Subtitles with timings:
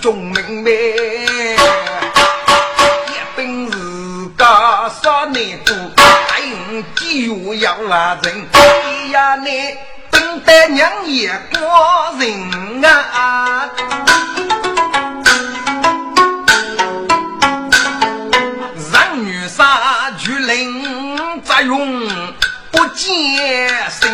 [0.00, 0.32] 众民
[0.62, 1.58] 们，一
[3.36, 3.76] 本是
[4.34, 4.44] 个
[5.02, 8.48] 少年多，还有几月要来人？
[8.52, 8.58] 哎
[9.12, 9.76] 呀，你
[10.10, 11.60] 本得娘也过
[12.18, 13.68] 人啊！
[18.90, 22.08] 让女杀巨灵，再用
[22.70, 24.10] 不见身。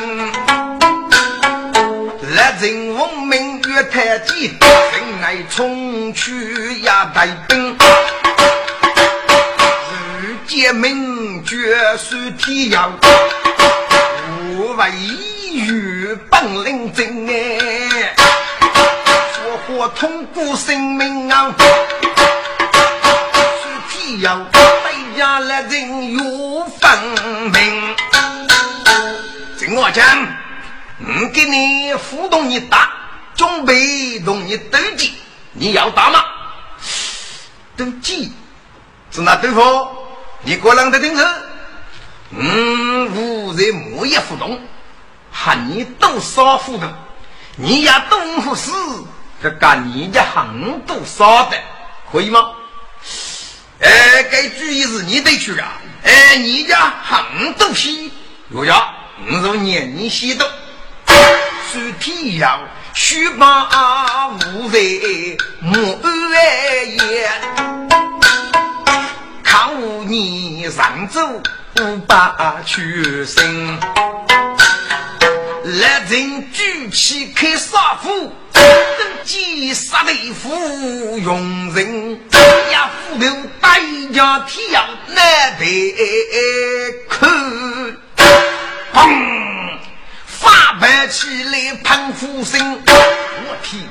[2.28, 4.56] 人闻名越太急，
[4.92, 7.76] 人来冲去也带兵。
[10.20, 12.92] 日见名绝是天阳，
[14.50, 14.90] 无为
[15.52, 18.14] 与本领真哎，
[19.34, 21.52] 说话痛过生命啊！
[23.62, 26.90] 是天阳，北家来人有分
[27.52, 27.96] 明。
[29.58, 30.04] 听我讲。
[30.98, 32.90] 我给你互动你打，
[33.36, 35.12] 准备同你斗鸡，
[35.52, 36.24] 你要打吗？
[37.76, 38.32] 斗鸡
[39.10, 39.60] 是哪对付？
[40.42, 41.42] 你个人的听着，
[42.30, 44.60] 嗯，无人莫也互动，
[45.30, 46.92] 喊你斗少互动，
[47.56, 48.72] 你要斗不死，
[49.42, 51.58] 这干你家很多少的，
[52.10, 52.52] 可以吗？
[53.80, 55.72] 哎，该注意是你得去啊！
[56.02, 58.10] 哎，你家很多皮，
[58.50, 58.94] 有呀，
[59.30, 60.46] 我说年年西斗。
[61.72, 62.58] 是天要
[62.98, 67.30] 须把无人莫言，
[69.44, 71.20] 看我你上走
[71.74, 73.78] 不把屈身，
[75.78, 78.64] 来人举起开杀斧，登
[79.24, 82.18] 基杀雷斧用人，
[82.72, 83.26] 呀斧头
[83.60, 85.66] 打一家天要难得
[87.10, 87.28] 看，
[88.94, 89.65] 砰！
[90.38, 93.82] 发白起来喷火声，我天，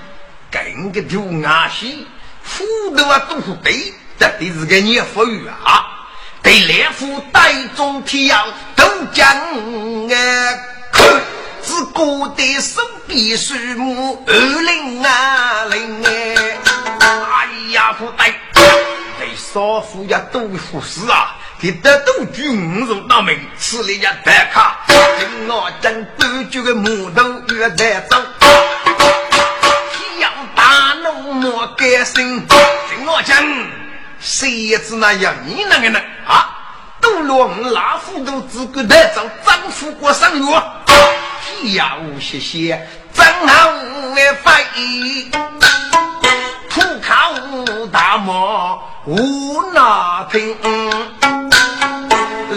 [0.52, 2.06] 跟个丢牙西，
[2.44, 2.64] 斧
[2.96, 6.08] 头啊都是对，这得是个年富裕啊，
[6.44, 9.28] 对连夫带中天要都将
[10.10, 10.60] 哎，
[10.92, 11.04] 看，
[11.64, 16.58] 只顾得手臂树木二零啊零哎，
[17.00, 18.34] 哎呀不对，
[19.18, 21.36] 对少妇也都服侍啊。
[21.66, 27.24] 给得都举五入到门，吃了一白卡，跟我正端举个木头
[27.56, 28.18] 越在走，
[30.20, 32.46] 要大怒莫改心。
[32.46, 33.44] 听我讲，
[34.20, 36.00] 谁知那样你那个呢？
[36.28, 36.56] 啊，
[37.02, 40.46] 都落我老虎都只管带走，丈夫过上月，
[41.74, 43.72] 要谢谢张好
[44.14, 45.32] 为非，
[46.70, 47.34] 土靠
[47.92, 50.56] 大漠无那听。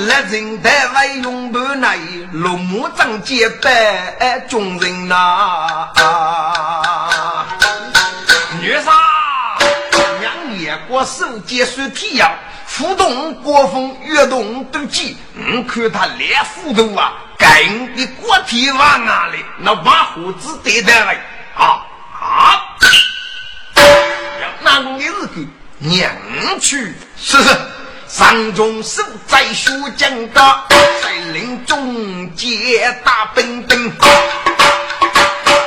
[0.08, 1.98] 来人台外用盘内，
[2.32, 5.86] 龙马张结拜众人呐。
[8.58, 8.90] 女杀
[10.18, 12.32] 两眼过手结束天要，
[12.78, 15.14] 互动国风越动都急。
[15.36, 19.44] 我看他连斧头啊，跟的国体往哪里？
[19.58, 21.20] 那把胡子对待来
[21.54, 21.84] 啊
[22.18, 22.64] 啊！
[23.76, 25.46] 要哪个日子
[25.76, 26.10] 娘
[26.58, 26.94] 去？
[27.18, 27.54] 是是。
[28.08, 30.64] 上中守在书讲的，
[31.02, 33.92] 在林中接大兵兵，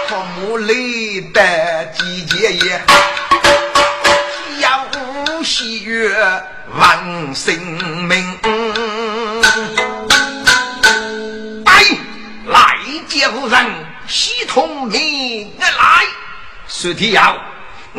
[0.08, 2.82] 父母累得季节也，
[4.60, 4.88] 要
[5.44, 6.12] 喜悦
[6.76, 7.56] 万生
[8.08, 8.40] 命。
[11.64, 11.84] 来，
[12.48, 12.78] 来
[13.08, 13.66] 接夫人，
[14.08, 16.06] 喜同你来。
[16.68, 17.38] 说天要，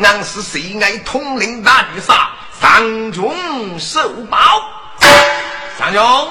[0.01, 2.29] 俺是谁爱统领大局杀？
[2.63, 4.39] 上中受报，
[5.77, 6.29] 上中，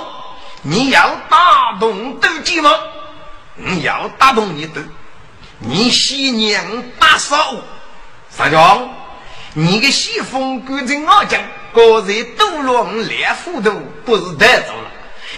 [0.62, 2.70] 你要打动斗鸡吗？
[3.54, 4.80] 你要打动你斗，
[5.58, 6.64] 你喜娘
[6.98, 7.36] 打少。
[8.30, 8.94] 上中，
[9.52, 11.38] 你个西风赶在我讲，
[11.74, 13.70] 个人都乱连糊涂，
[14.06, 14.90] 不是带走了。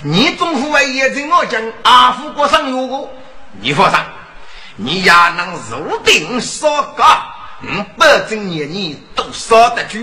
[0.04, 3.12] 你总府外也在我讲，阿福过上如果
[3.60, 3.98] 你放心，
[4.76, 7.02] 你也能入定少个，
[7.62, 9.98] 我保证你你都少得住。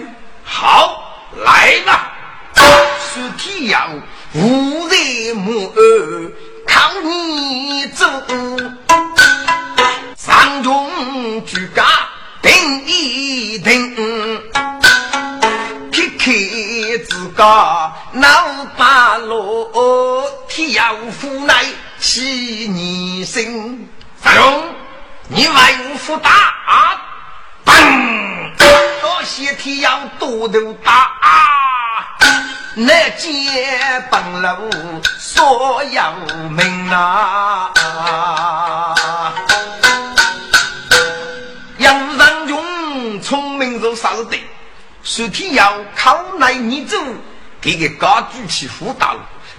[0.53, 1.01] 好，
[1.45, 2.11] 来吧！
[2.53, 3.89] 是天要
[4.33, 6.31] 无人莫二
[6.67, 8.05] 靠你走，
[10.17, 11.85] 上中举家
[12.41, 13.95] 定一定，
[15.89, 19.71] 撇开自家闹八路，
[20.49, 21.63] 天要无奈
[21.97, 22.21] 起
[22.67, 23.89] 你心。
[24.21, 24.63] 上中，
[25.29, 26.53] 你为福大，
[27.65, 28.50] 嘣！
[29.01, 31.11] 多谢天要多头大，
[32.75, 33.29] 那接
[34.11, 34.69] 本楼
[35.17, 36.01] 所有
[36.49, 37.71] 名啊！
[41.79, 44.37] 杨三勇聪明如啥子的？
[45.01, 46.95] 说天要靠来你走，
[47.59, 49.15] 给个高举起辅导，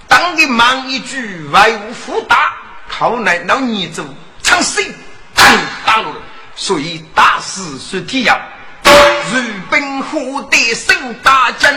[0.07, 2.37] 当个忙一句外务辅导，
[2.89, 4.05] 靠来老你走，
[4.41, 4.95] 唱谁？
[5.85, 6.15] 打了，
[6.55, 8.41] 所以大事说天要。
[9.31, 9.39] 如
[9.71, 11.73] 奔虎的胜大将，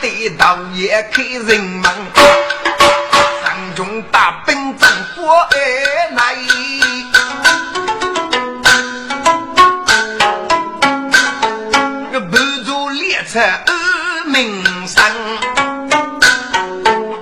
[0.00, 1.90] 得道也开人门。
[3.42, 4.86] 三中大兵走
[5.16, 5.46] 过
[6.12, 6.34] 来，
[12.12, 15.12] 个步着列车二名山，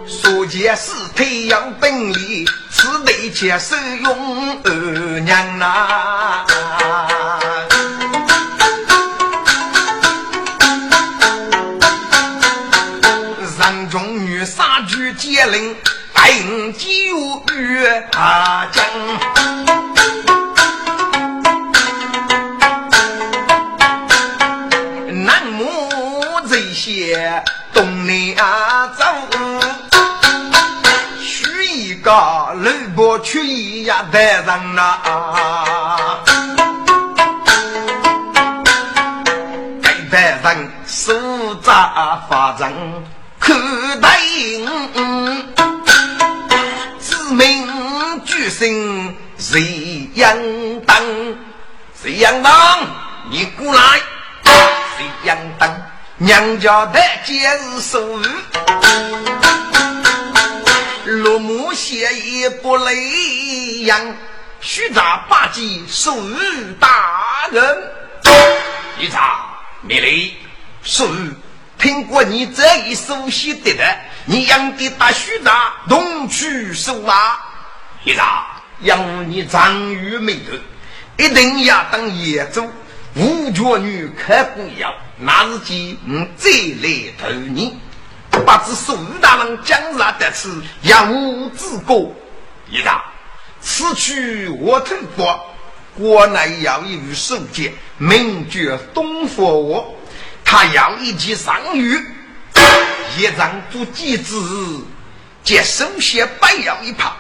[0.07, 4.71] 所见是太阳本领，此得接受用二
[5.21, 6.45] 娘呐。
[15.43, 15.75] 接令，
[16.15, 16.87] 定酒
[17.53, 18.85] 与阿将。
[25.25, 25.91] 南母
[26.49, 27.43] 这些
[27.75, 28.37] 东南
[28.97, 29.05] 走，
[31.21, 34.99] 许一个吕布去一呀的人呐，
[39.83, 41.13] 该的人手
[41.65, 42.73] 扎发针。
[43.45, 43.53] 可
[44.01, 44.82] 待应，
[48.43, 50.37] 举身谁阳
[50.85, 51.01] 当？
[51.95, 52.81] 谁阳当？
[53.31, 54.01] 你过来！
[54.43, 55.71] 谁阳当？
[56.17, 58.27] 娘家的节日寿日，
[61.05, 64.17] 落幕写意不累样，
[64.61, 67.93] 虚诈八戒寿日大人，
[68.99, 69.51] 一查
[69.83, 70.37] 没礼
[70.83, 71.33] 寿日。
[71.79, 77.39] 听过你这一手写的的，你养的大须大，东去收啊！
[78.05, 80.59] 一查养你长于美德，
[81.25, 82.69] 一定要当野猪，
[83.15, 86.51] 五脚女可不要，那是今我再
[86.83, 87.79] 来投你。
[88.31, 92.13] 不知苏大人将来得此养无之过，
[92.69, 93.05] 一查
[93.61, 95.47] 此去我听过，
[95.97, 99.95] 国内要有守节，名绝东佛我。
[100.45, 102.05] 他要一骑上玉，
[103.17, 104.85] 一张做机子，
[105.45, 107.17] 接手写白药一泡，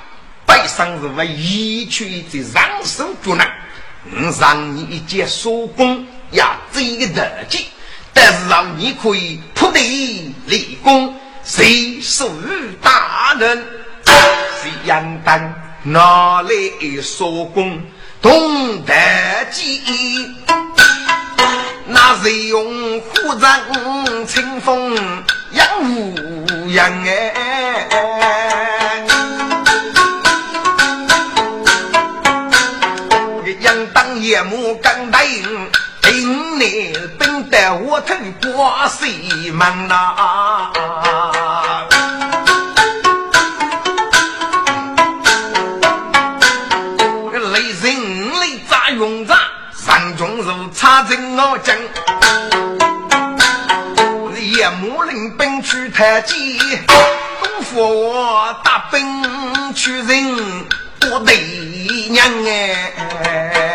[0.46, 3.44] 背上是为一去的上手脚呢。
[4.04, 7.66] 嗯，让你一件手工呀，这个特技，
[8.12, 12.28] 但是让你可以铺地立功，谁属
[12.80, 13.64] 大人？
[14.04, 15.54] 谁应当
[15.84, 16.50] 拿来
[17.00, 17.80] 手工
[18.20, 18.94] 懂得
[19.50, 19.80] 技？
[21.86, 24.96] 那谁用虎杖清风
[25.52, 28.81] 养乌羊哎？
[34.22, 35.70] 夜幕刚答应，
[36.00, 40.70] 今年等待我头过西门呐。
[47.52, 49.36] 雷神雷炸用炸。
[49.72, 51.76] 三中如插针我将，
[54.38, 60.64] 夜幕领兵去太极，东府我大兵去人
[61.00, 61.36] 不对
[62.10, 62.24] 娘！
[63.24, 63.71] 哎，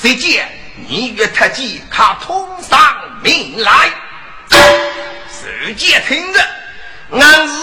[0.00, 0.48] 谁见
[0.88, 2.78] 你与太极他通上
[3.22, 3.90] 命来？
[5.28, 6.40] 谁见听着，
[7.10, 7.54] 俺是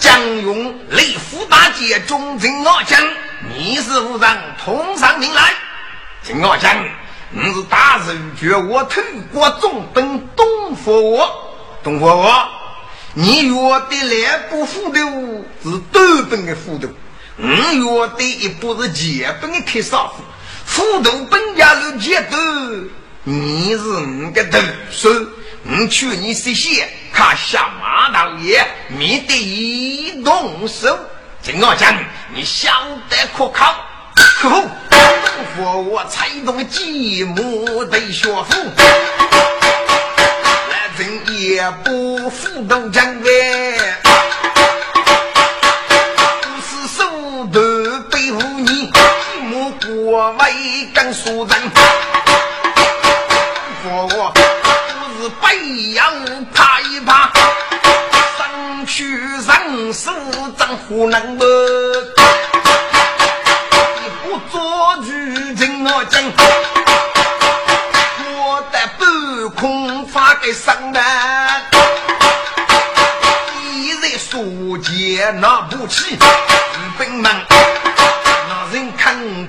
[0.00, 3.00] 将用雷府大捷中正我将。
[3.54, 5.54] 你是无人通上名来，
[6.24, 6.84] 听我讲，
[7.30, 9.00] 你是大人绝我头
[9.32, 11.30] 国中本东佛，
[11.84, 12.48] 东佛，
[13.12, 14.98] 你约的两部斧头
[15.62, 16.88] 是短本的斧头，
[17.38, 20.14] 我约的一部是前本的铁砂斧，
[20.66, 22.36] 斧头本家是前头，
[23.24, 24.58] 你是我的头
[24.90, 25.08] 手，
[25.64, 30.98] 我劝你谢谢，看下马大爷，免得一动手。
[31.42, 31.94] 听我讲，
[32.34, 32.72] 你想
[33.08, 33.76] 得可靠？
[34.14, 34.64] 可否？
[34.90, 38.54] 等我才动继母的学府，
[40.70, 43.32] 来人也不服动将官，
[46.42, 47.83] 不是手头背负你，继
[50.06, 51.56] 我为甘苏人，
[53.84, 56.04] 我我不是北洋
[56.52, 57.32] 怕一怕，
[58.36, 59.56] 上去上
[59.94, 60.10] 是
[60.58, 61.46] 张虎能的，
[63.96, 65.08] 你不做主
[65.54, 66.22] 听我讲，
[68.26, 71.62] 我的半空发给上南。
[74.16, 76.18] 书接拿不起，
[76.98, 77.30] 本门
[78.48, 79.48] 那人肯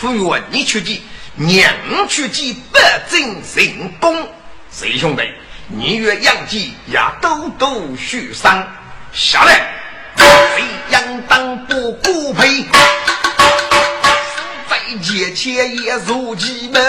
[0.00, 1.02] 不愿你去记，
[1.34, 1.74] 娘
[2.08, 2.78] 去记，不
[3.10, 4.28] 正成功。
[4.70, 5.22] 谁兄弟，
[5.66, 8.64] 你越养鸡也都都许上
[9.12, 9.72] 下来，
[10.16, 12.64] 谁养当不孤配，
[14.70, 16.80] 再借钱也如鸡门。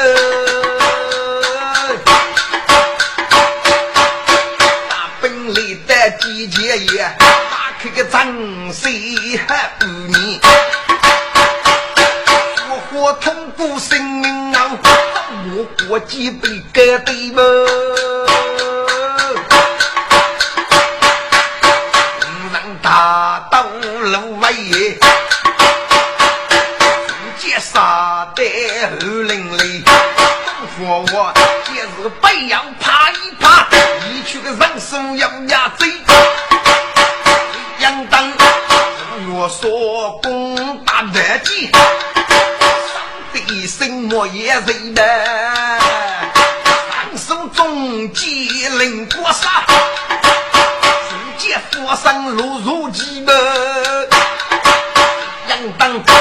[6.32, 8.28] 一节也打开个张
[8.72, 10.39] 水还不腻，
[13.01, 14.72] 我痛苦生命啊！
[15.56, 17.41] 我过几杯干杯吧。
[22.51, 23.63] 人大道
[24.01, 24.51] 路外，
[27.38, 28.44] 见杀得
[29.00, 29.82] 后淋漓，
[30.77, 31.34] 活我
[31.74, 33.65] 也是白羊怕一怕，
[34.10, 35.89] 一去个人生要压嘴。
[39.48, 42.09] 说功大德基，上帝
[43.69, 45.03] 什么也认得，
[47.15, 49.63] 上手中击灵过杀，
[51.07, 53.35] 直接佛上落入鸡门，
[55.49, 56.13] 杨当才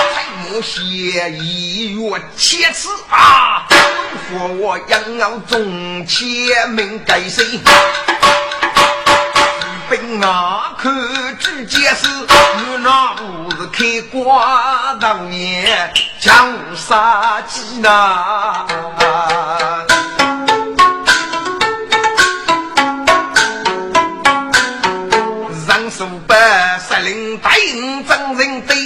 [0.50, 3.66] 莫写一月切齿啊，
[4.28, 7.58] 佛我杨傲中前门该谁？
[9.88, 10.90] 兵啊，可
[11.38, 15.90] 知解释，我那不是开挂当年
[16.20, 18.66] 江杀鸡呐？
[25.66, 26.36] 让数百
[26.78, 28.76] 率领带领真人对，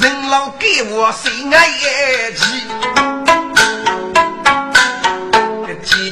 [0.00, 1.72] 人老给我心爱一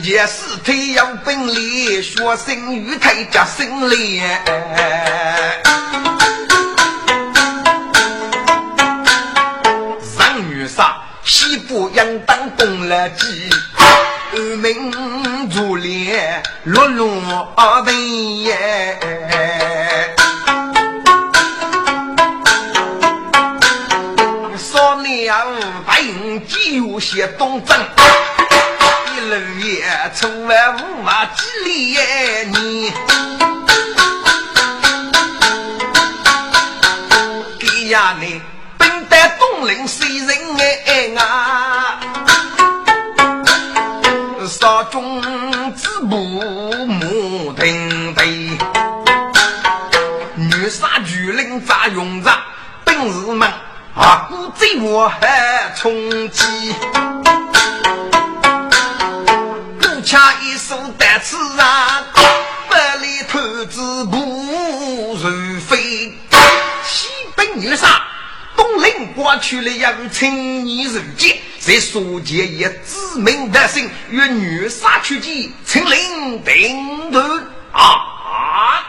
[0.05, 4.43] 也是退要本领，学生与太家生练。
[10.03, 13.51] 上女杀，西部应当东了几，
[14.33, 17.53] 二门如莲落落
[17.85, 18.99] 灯耶。
[24.57, 25.31] 少年
[25.87, 26.43] 白云
[26.73, 27.77] 有些东征。
[29.25, 29.83] 六月
[30.15, 31.97] 初万五马几里
[32.53, 32.93] 你
[37.59, 38.41] 给呀你
[38.77, 40.29] 本带东陵谁人
[40.87, 41.99] 哎啊？
[44.47, 45.23] 少中
[45.73, 48.27] 子母母听对，
[50.35, 52.31] 女杀巨灵咋用着？
[52.85, 53.51] 本事们
[53.97, 56.75] 啊，古贼我还充饥。
[61.21, 62.07] 此啊，
[62.69, 64.19] 百里头子不
[65.15, 66.13] 如飞。
[66.85, 68.03] 西北女杀，
[68.57, 77.21] 东陵过去了一个青年人杰，在书界也知名的姓，与女杀去见，青林顶头
[77.73, 78.83] 啊！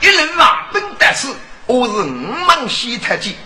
[0.00, 1.34] 一人啊，本单词，
[1.66, 2.04] 我是五
[2.46, 3.36] 芒西特记，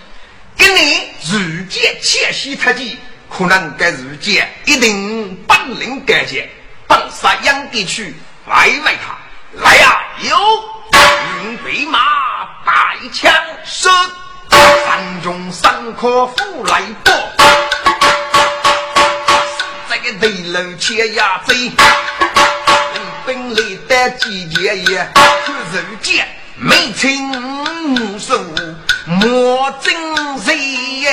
[0.57, 2.99] 今年如见切西特记。
[3.37, 6.47] 可能该日间一定本领改进，
[6.87, 8.15] 本杀杨地区
[8.47, 9.17] 来外他
[9.59, 10.03] 来呀！
[10.21, 10.37] 有
[11.41, 11.99] 云飞马
[12.67, 12.73] 带
[13.11, 13.33] 枪
[13.65, 13.89] 射，
[14.51, 17.15] 山中三可夫来搏，
[19.89, 21.73] 这个对楼切呀贼，
[23.25, 25.25] 本领的季节也看
[25.73, 27.33] 日间没情
[27.95, 28.39] 无数
[29.07, 29.95] 莫真
[31.01, 31.11] 耶。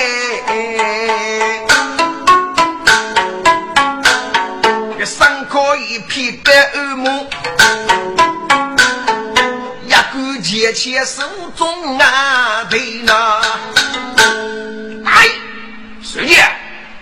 [5.50, 7.30] 可以披个耳目，
[9.86, 11.24] 一个钱钱手
[11.56, 13.14] 中啊对呢。
[15.06, 15.26] 哎，
[16.04, 16.46] 师姐，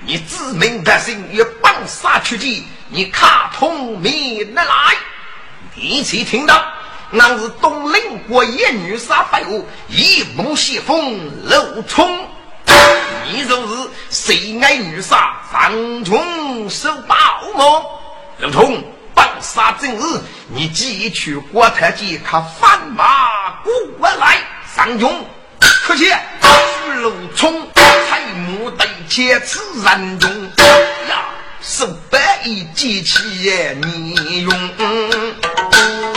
[0.05, 4.95] 你自命得姓，要帮杀出去，你卡通没得来。
[5.73, 6.63] 你且听到，
[7.09, 12.27] 那是东林国一女杀废物，一梦西风漏冲。
[13.29, 17.15] 你就是谁爱女杀，上中受报
[17.55, 17.83] 吗？
[18.37, 24.37] 刘通，绑杀正日，你即去国太监，看翻马过来，
[24.75, 25.25] 上中。
[25.59, 30.29] 可惜徐楼冲才木对切此人中
[31.09, 31.25] 呀，
[31.61, 33.19] 手百一机器
[33.81, 36.16] 你用。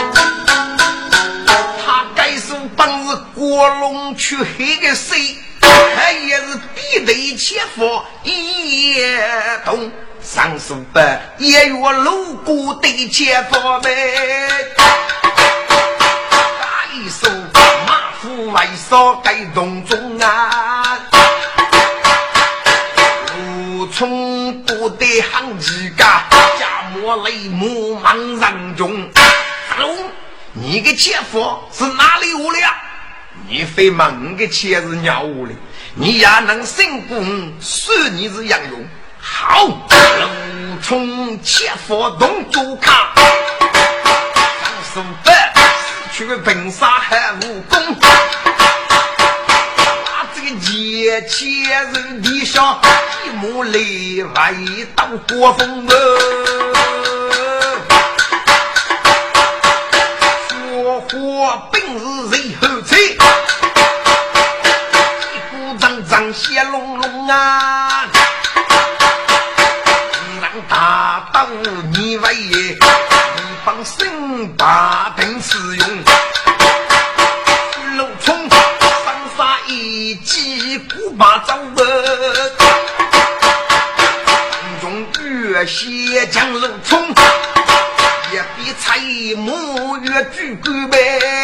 [3.51, 5.35] 卧龙去黑的谁？
[5.59, 9.27] 他也是必得切佛一夜
[9.65, 9.91] 动，
[10.23, 14.47] 上书本也有路过得切佛呗。
[14.77, 14.85] 打
[16.93, 17.27] 一手。
[18.53, 20.97] 为啥该动中啊？
[23.37, 26.23] 武冲不得行几家，
[26.57, 29.09] 家莫雷木忙人中。
[29.77, 30.09] 龙，
[30.53, 32.67] 你的钱夫是哪里来的？
[33.51, 35.53] 你非问个钱是鸟我的，
[35.93, 38.81] 你也能成功，算你是杨勇。
[39.19, 39.77] 好，武
[40.81, 43.13] 冲钱夫动作卡，
[44.93, 45.35] 上书本。
[46.13, 48.07] 去本杀还武功，把
[50.33, 52.79] 这个野切人地上
[53.25, 54.55] 一目雷外
[54.95, 57.20] 刀过风哦，
[66.33, 68.05] 血隆隆啊，
[70.41, 71.47] 让大刀
[71.93, 72.77] 你为一
[73.65, 75.87] 帮生把兵使用。
[81.17, 81.85] 马走稳，
[84.81, 87.07] 中越些将路冲，
[88.33, 88.97] 也比蔡
[89.37, 91.40] 母越举高呗。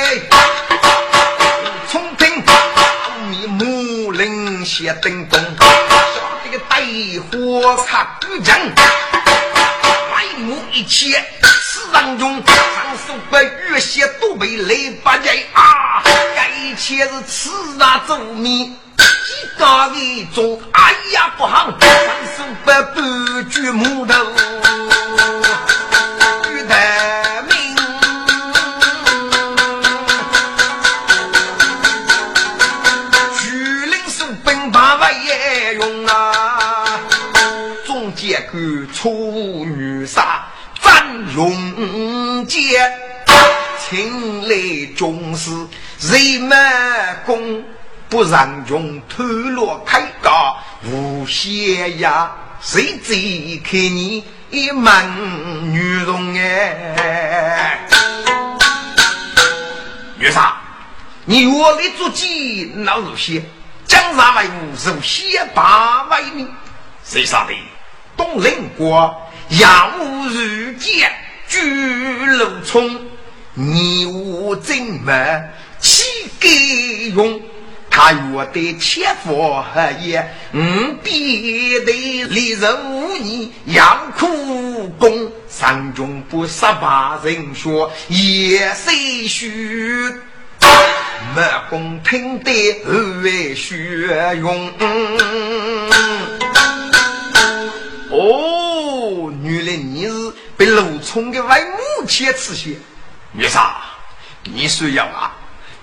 [4.87, 4.93] 林些
[5.27, 6.81] 灯光，下这个带
[7.29, 12.45] 火擦古江，来木一切四当中，上
[13.05, 16.01] 手把越些都被雷八戒啊，
[16.35, 18.73] 该一切是此那周密。
[19.59, 21.89] 高位中，哎呀不好，三
[22.37, 24.13] 手把半句木头，
[41.37, 42.91] 战勇杰，
[43.79, 45.51] 请来重视
[45.99, 46.57] 人们
[47.27, 47.63] 功。
[48.09, 57.77] 不让用头落开高无邪呀，谁最看你一门女容哎？
[60.17, 60.55] 女杀，
[61.25, 63.43] 你我的足迹老如血，
[63.85, 66.47] 江山为吾如血把为你。
[67.03, 67.53] 谁杀的？
[68.15, 71.11] 东林国杨武如剑，
[71.47, 73.07] 巨楼冲，
[73.53, 75.43] 你我怎么
[75.79, 76.03] 岂
[76.39, 77.41] 敢用？
[77.89, 79.65] 他约的切佛
[80.01, 90.13] 也，嗯，必得立人无疑，养苦功，三中不杀把人说，也谁须？
[91.35, 92.51] 莫公听得
[92.85, 93.75] 二位血
[94.39, 94.71] 用。
[98.11, 100.11] 哦，原来你是
[100.57, 102.77] 被陆冲的外母亲刺血，
[103.31, 103.75] 女杀，
[104.43, 105.31] 你需要啊？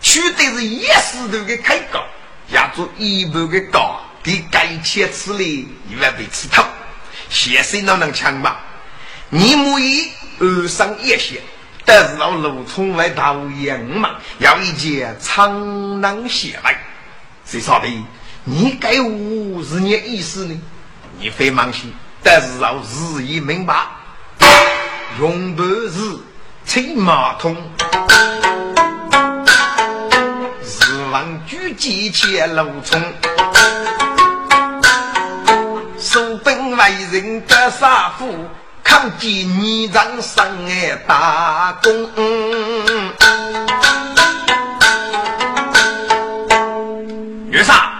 [0.01, 2.05] 取的是一石头的开高，
[2.51, 6.65] 压住一半的高，给该切吃嘞，一万被吃透。
[7.31, 8.61] 先生哪能抢吧？
[9.31, 10.11] 你母以
[10.41, 11.41] 二上一些，
[11.85, 16.77] 但是让陆冲来讨厌嘛，要一件苍狼血来。
[17.47, 17.89] 谁说的？
[18.43, 20.61] 你该我是你意思呢？
[21.19, 21.85] 你非忙些，
[22.23, 23.75] 但是要日益明白，
[25.20, 26.18] 用不是
[26.66, 27.57] 吹马桶。
[31.46, 33.00] 举几千路冲，
[35.98, 38.48] 收兵为人得杀父，
[38.83, 42.11] 抗击逆长生哎大功。
[47.50, 47.92] 女杀，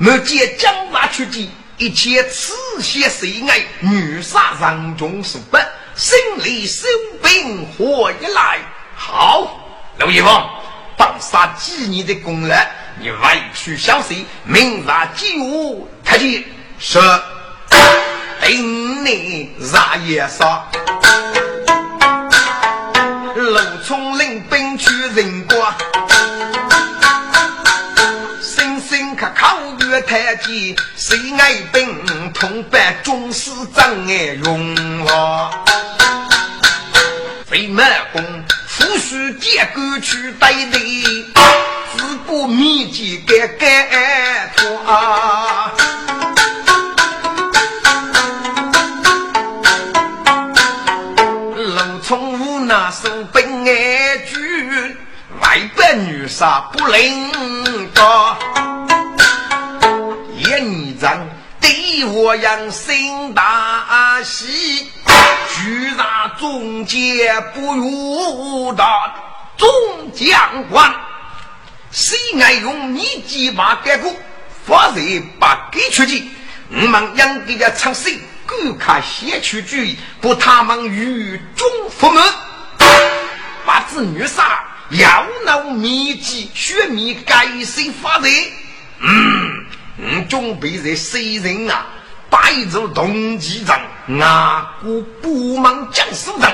[0.00, 3.62] 我见将马出击，一切此些谁爱？
[3.80, 5.56] 女杀让中数不，
[5.96, 6.88] 心里收
[7.22, 8.58] 兵火一来，
[8.96, 9.60] 好，
[9.98, 10.28] 刘一峰。
[10.96, 12.56] 放杀几年的功劳，
[13.00, 14.24] 你委屈小谁？
[14.44, 16.44] 明察几物，太监
[16.80, 16.98] 是
[18.42, 20.64] 定你杀也杀。
[23.36, 25.74] 陆冲领兵去人国，
[28.40, 35.50] 声声可靠越太监，谁爱兵同伴，总是真爱用我。
[37.54, 38.20] 飞马弓，
[38.66, 41.24] 夫婿借钩去带队，
[41.96, 44.66] 自古秘籍该该脱。
[51.54, 54.96] 楼从无那手本爱举，
[55.40, 57.30] 外边女杀不灵
[57.94, 58.36] 高，
[60.36, 61.24] 一女长。
[62.02, 64.90] 我养心大喜，
[65.54, 68.84] 居然中介不如的
[69.56, 69.68] 众
[70.12, 70.92] 将官，
[71.92, 74.16] 谁爱用你几把干股，
[74.66, 76.28] 发财把给出去？
[76.70, 78.12] 我们养的个长生，
[78.46, 79.76] 顾客先出主
[80.20, 81.68] 不他们与众
[82.00, 82.24] 不门，
[83.64, 88.28] 把子女杀，要闹秘籍，血迷改姓发财。
[89.00, 89.66] 嗯。
[89.98, 91.86] 嗯，准备在谁人啊？
[92.30, 93.80] 摆着动机仗，
[94.20, 96.52] 阿哥不忙讲书仗，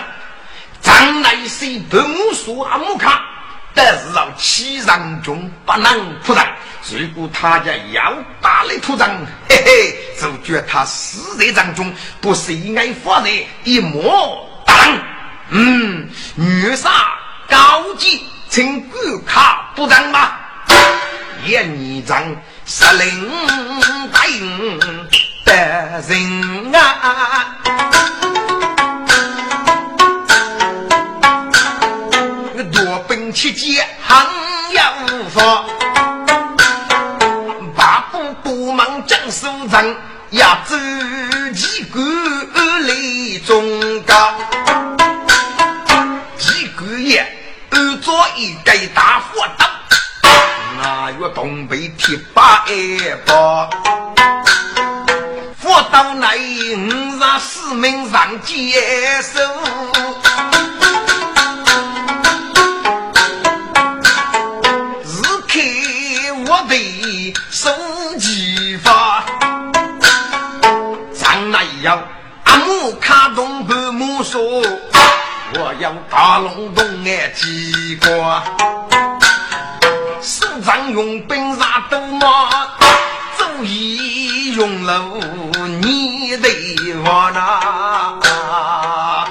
[0.82, 1.96] 张来是不
[2.34, 3.24] 说阿木卡，
[3.72, 6.54] 但是让七人中不能出战。
[6.90, 9.10] 如果他家要打来土战，
[9.48, 13.30] 嘿嘿，就觉他死在当中，不是爱发财
[13.64, 14.76] 一模当。
[15.48, 16.90] 嗯，女杀
[17.48, 20.32] 高级，请顾卡不让吗？
[21.46, 22.22] 严你仗。
[22.72, 23.28] 十令
[24.12, 24.78] 答应
[25.44, 25.52] 的
[26.06, 27.58] 人啊，
[32.72, 34.24] 多本七节行
[34.70, 34.80] 有
[35.30, 35.64] 说，
[37.74, 39.96] 八部不忙将书人，
[40.30, 40.76] 压走
[41.52, 42.00] 几个
[42.82, 42.94] 来
[43.44, 44.32] 中高，
[46.38, 47.26] 几个月
[47.70, 49.69] 安做一个大火刀。
[51.34, 53.68] 东北铁把一把，
[55.58, 58.82] 佛道内五让四门上接
[59.22, 59.40] 手，
[65.04, 65.60] 日开
[66.46, 67.70] 我的手
[68.18, 69.24] 机发，
[71.14, 72.02] 张那样
[72.44, 78.42] 阿木卡东北木说，我要大龙洞爱机关。
[80.62, 82.50] 张用兵杀都马，
[83.38, 85.18] 足以用了
[85.80, 86.48] 你的
[87.02, 89.28] 话呐！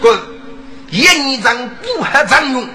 [0.00, 0.18] 滚！
[0.90, 2.68] 一你张不合张用，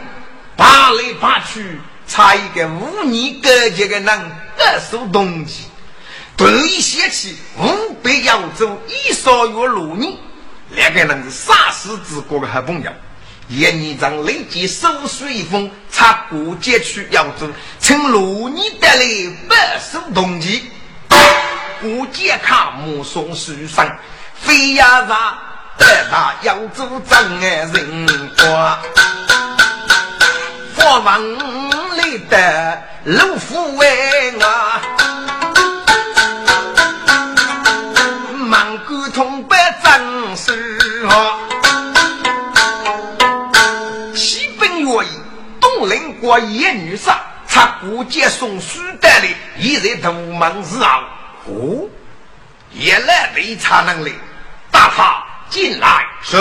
[0.56, 5.66] 拔来拔去，差一个五年高级的人二手东西，
[6.36, 10.14] 突一泄气，五百扬州一少月六年，
[10.72, 12.92] 两个人是杀死之国的好朋友。
[13.52, 19.04] 一年长立即手书一封，插过街去扬州，请罗尼带来
[19.50, 20.70] 百手铜器。
[21.82, 23.92] 过街卡目送书生，
[24.36, 25.38] 飞呀上
[25.80, 28.80] 带他扬州真爱人瓜。
[30.76, 34.59] 佛王来的老夫为啊，
[46.30, 51.02] 我一女杀，他过节送书袋里，一在图门之后，
[51.48, 51.90] 哦，
[52.72, 54.14] 一来没查能力，
[54.70, 56.06] 大他进来。
[56.22, 56.38] 是。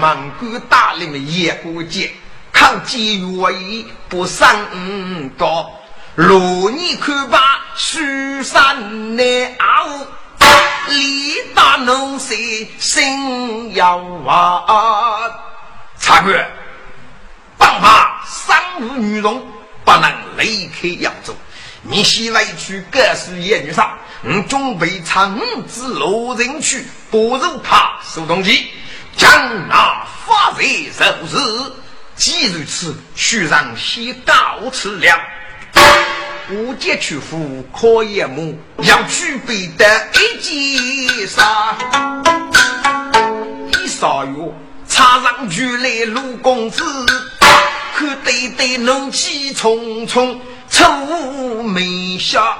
[0.00, 2.10] 蒙古大领的叶过节，
[2.52, 4.48] 抗击越夷不上
[5.38, 5.70] 高，
[6.16, 8.00] 如你看把书
[8.42, 9.24] 山难
[9.58, 9.86] 熬，
[10.88, 15.30] 李大能谁心要啊？
[16.00, 16.34] 察官。
[17.58, 19.46] 棒法三无女容，
[19.84, 21.34] 不能离开扬州。
[21.82, 25.38] 你先来去告诉叶女上，我准备长
[25.68, 28.68] 子罗人去不入他手东西，
[29.16, 30.64] 将那发财
[30.98, 31.72] 受日。
[32.16, 35.20] 既如此，须让先告辞了。
[36.50, 41.76] 五节去赴可叶母，要举备的一件纱。
[43.72, 44.54] 一少月，
[44.88, 46.82] 插上去来陆公子。
[47.96, 52.58] 可对对怒气冲冲，愁眉笑。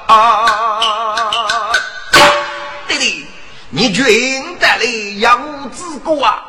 [2.89, 3.27] 弟弟，
[3.69, 4.85] 你觉得来
[5.19, 6.43] 杨子哥啊？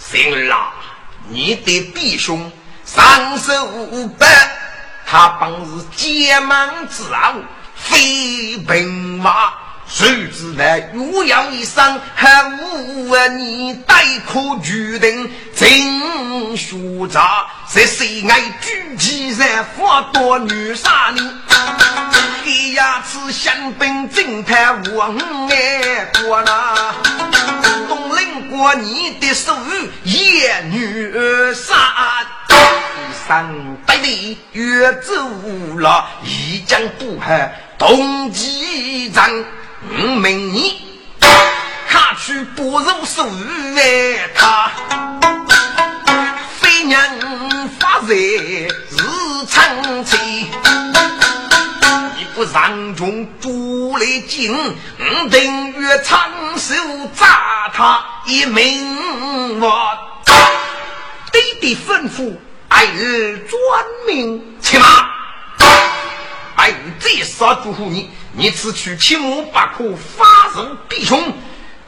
[0.00, 0.74] 行儿啊，
[1.28, 2.50] 你的弟兄
[2.84, 4.26] 上手无白，
[5.06, 7.34] 他本是结盟之后，
[7.76, 9.52] 非兵马。
[9.86, 21.20] 谁知那岳阳一声喊无你待可决定真学渣，在谁爱举起在发多女杀你？
[22.44, 25.16] 黑牙齿香槟侦探王
[25.48, 26.94] 爱过那
[27.88, 28.24] 东林。
[28.50, 29.56] 我你的手
[30.04, 31.12] 也女
[31.54, 32.24] 杀，
[33.26, 33.52] 三
[33.86, 35.12] 百里越走
[35.78, 39.08] 了，一将不害东击
[39.90, 40.80] 战，明你
[41.88, 43.24] 他去不如手
[43.74, 44.70] 为他，
[46.58, 47.00] 飞娘
[47.78, 48.70] 发财日
[49.48, 50.48] 长期。
[52.34, 54.52] 不让中主来进，
[55.30, 56.74] 等于长手
[57.14, 59.96] 砸他一命我。
[61.30, 62.34] 爹爹吩咐
[62.68, 64.86] 儿转命骑马，
[66.56, 71.32] 儿再杀祝福你，你此去切莫不可发人弟兄。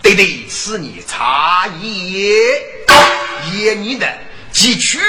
[0.01, 2.37] 爹爹赐你茶叶，
[3.53, 4.07] 言你的
[4.53, 5.01] 几曲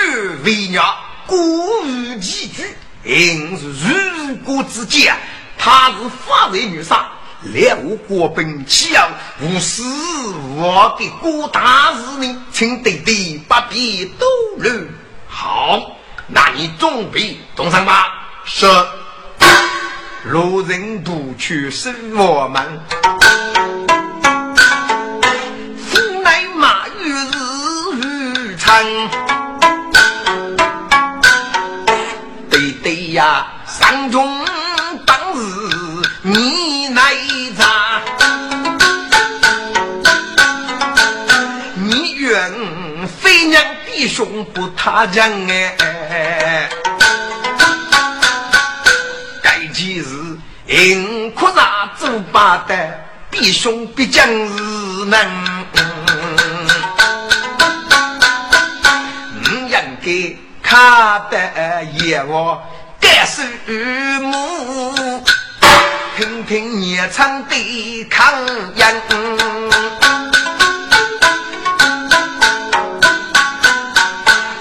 [0.43, 0.84] 为娘，
[1.28, 2.63] 古语几句。
[3.04, 5.15] 因是如果之间，
[5.58, 5.95] 他是
[6.26, 7.08] 发财女杀，
[7.43, 9.08] 两国兵起要
[9.39, 9.84] 无私
[10.56, 14.89] 我的郭大事呢，请对对不必多虑。
[15.28, 15.95] 好，
[16.26, 18.28] 那你准备动身吧。
[18.43, 18.65] 是。
[20.29, 22.61] 路人不去是我们，
[25.77, 27.13] 府内马玉
[28.01, 28.83] 日长。
[33.13, 34.45] 呀，上中
[35.05, 35.41] 当日
[36.21, 37.13] 你来
[37.57, 37.99] 查，
[41.75, 46.69] 你愿飞娘弟兄不他讲哎，
[50.67, 52.99] 因哭啥走八的，
[53.32, 55.17] 比兄必将日能，
[59.45, 62.62] 嗯，应该看得也我。
[63.25, 63.43] 树
[64.21, 65.23] 木，
[66.17, 68.34] 听听夜唱的抗
[68.75, 69.01] 烟。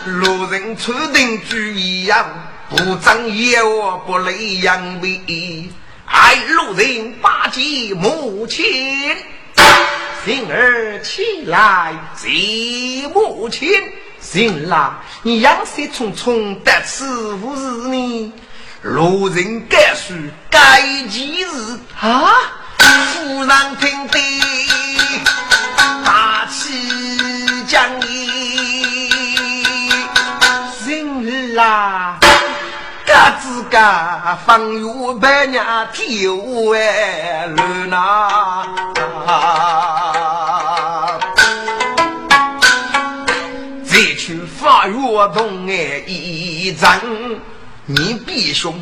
[0.05, 2.25] 路人出定句一样，
[2.69, 5.69] 不长眼我不累阳痿。
[6.07, 8.64] 爱路人把鸡母亲，
[10.25, 13.69] 幸儿起来谢母亲。
[14.21, 18.33] 醒啦，你养色匆匆得此无事呢？
[18.83, 20.16] 路人该说
[20.51, 22.33] 该几日啊？
[22.79, 24.19] 夫人听得
[26.05, 26.71] 大气
[27.66, 28.29] 将义，
[30.87, 32.19] 人儿啦，
[33.07, 36.29] 嘎子嘎放月百年天
[36.66, 38.66] 外乱呐，
[43.85, 44.97] 再去发月
[45.33, 47.40] 东哎一阵。
[47.87, 48.75] 你弟兄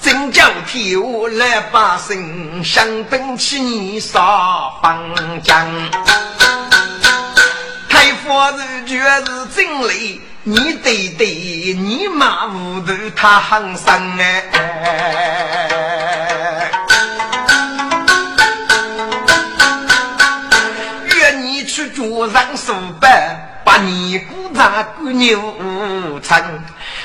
[0.00, 1.00] 真叫天下
[1.38, 5.00] 来把声相奔起你杀方
[5.44, 5.64] 将，
[7.88, 11.26] 太夫人却是真累，你对对，
[11.74, 14.40] 你妈无头他很生哎，
[21.14, 26.42] 愿你去桌上数百，把你鼓掌鼓牛成。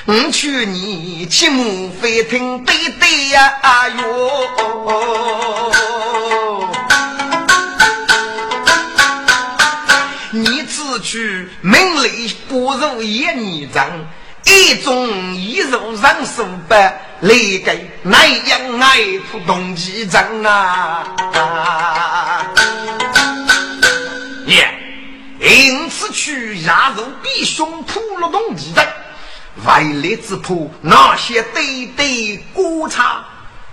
[0.06, 3.60] 我去你骑马飞听对对呀
[3.98, 4.48] 哟，
[11.14, 13.88] 只去门里不如一泥脏，
[14.46, 17.72] 一种一肉上手白，来个
[18.02, 18.98] 南阳爱
[19.32, 21.06] 普东几张啊！
[24.48, 24.68] 耶，
[25.40, 28.84] 因此去压肉比胸普了东几张。
[29.66, 33.24] 外来之仆，那些对对锅叉，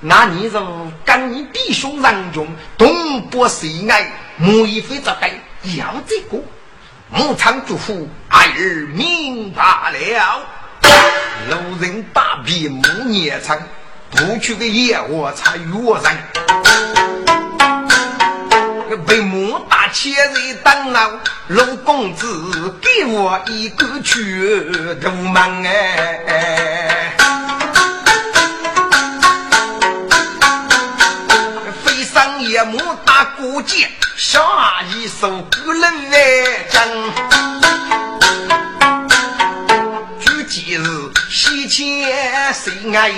[0.00, 0.60] 那你是
[1.06, 5.28] 跟你弟兄人中东北西爱，母一非则该
[5.78, 6.38] 要这个，
[7.12, 10.46] 母仓祝福儿明白了。
[11.50, 13.58] 路人把笔木捏成，
[14.10, 15.64] 不去个野我才约
[16.04, 16.16] 人，
[19.06, 21.20] 被母大千人当了。
[21.48, 24.20] 陆公子，给我一个拳
[25.00, 27.12] 头门哎！
[33.40, 34.38] 打过节，下
[34.94, 36.18] 一首歌人来
[36.68, 36.86] 讲。
[40.20, 40.84] 举几日
[41.30, 43.08] 西迁谁爱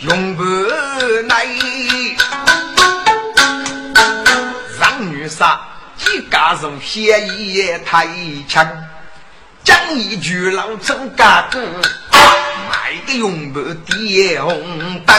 [0.00, 1.46] 永不来？
[4.80, 5.60] 让女杀。
[6.08, 8.08] 一家人协议太
[8.48, 8.66] 强，
[9.62, 11.60] 讲一句老陈家哥，
[12.68, 15.14] 买个永不点红灯，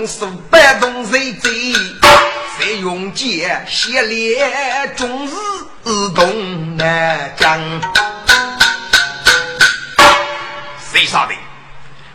[0.00, 1.74] 人中数百动谁贼，
[2.58, 4.50] 谁愿血烈
[4.96, 5.30] 终日
[6.14, 7.60] 东南江。
[10.90, 11.34] 谁说的？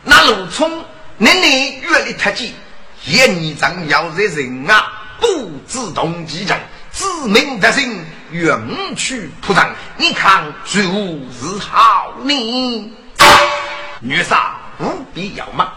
[0.03, 0.83] 那陆冲
[1.17, 2.55] 年年阅历特技，
[3.05, 6.59] 一年长要在人啊，不知动机人，
[6.91, 8.59] 自命得胜，远
[8.95, 9.69] 去铺张。
[9.97, 12.93] 你看谁是好呢？
[13.99, 15.71] 女杀无必要嘛。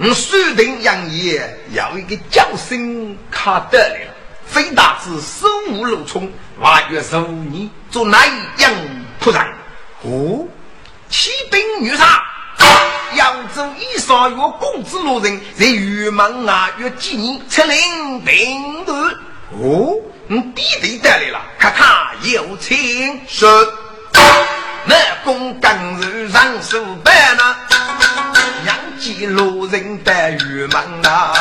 [0.00, 4.14] 我虽定杨业要一个叫声卡得了，
[4.46, 6.30] 非大子手无路冲，
[6.60, 8.24] 挖掘十五年做哪
[8.58, 8.72] 样
[9.18, 9.44] 铺张？
[10.02, 10.46] 哦，
[11.10, 12.22] 骑兵女杀，
[13.16, 18.94] 扬州一少月公子路人，在玉门啊约几年出领兵队。
[19.50, 19.96] 哦，
[20.28, 23.66] 你必得得来了，咔咔有请说，
[24.84, 27.56] 那公刚日上书办呢？
[29.08, 31.32] 几路人在玉门呐，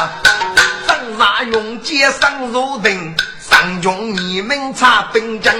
[0.87, 5.53] 张沙勇接上如定，上中你们插兵将，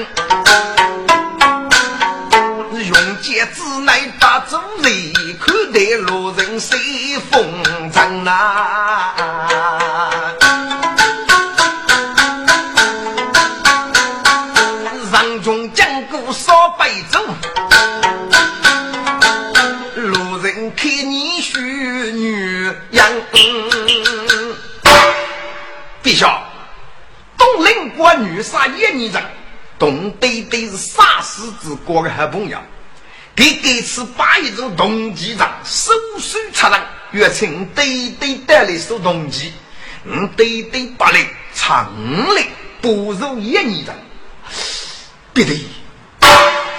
[2.71, 6.79] 勇杰之内把主人，看待路人随
[7.29, 8.31] 风尘呐，
[15.11, 16.69] 上中将鼓扫
[26.03, 26.43] 陛下，
[27.37, 29.23] 东陵国女杀一年人，
[29.77, 32.57] 东堆堆是杀死之国的好朋友。
[33.35, 36.81] 给给次把一种动机上手手插人，
[37.11, 39.53] 越称堆堆带来收动机，
[40.05, 41.93] 嗯，堆堆把来长
[42.35, 42.45] 力
[42.81, 43.95] 不如一年人。
[45.33, 45.59] 别对，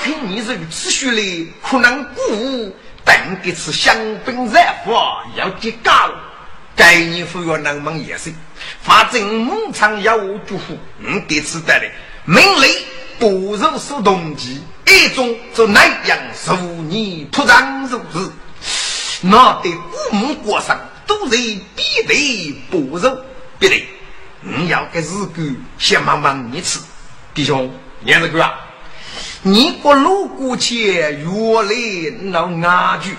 [0.02, 2.76] 听你如此说来，可能故
[3.08, 5.90] 等这次香槟热火要结高。
[6.76, 8.32] 该年服药能忙也是，
[8.82, 11.90] 反正牧场要我祝福，嗯，这次得来，
[12.24, 12.70] 命令
[13.18, 16.54] 不如是动机，一种就那样数
[16.88, 18.32] 你突然如此，
[19.22, 21.36] 那得古墓过上都是
[21.74, 23.00] 必得不如
[23.58, 23.88] 必得，
[24.42, 25.42] 你要给日狗
[25.78, 26.78] 先忙忙一次，
[27.34, 27.68] 弟兄，
[28.02, 28.54] 娘子哥啊，
[29.50, 33.16] 你过路过去原来闹安居，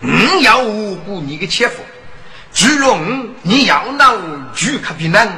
[0.00, 1.82] 你要无辜你的切夫。
[2.54, 4.14] 巨龙，你要闹
[4.54, 5.30] 巨可比能，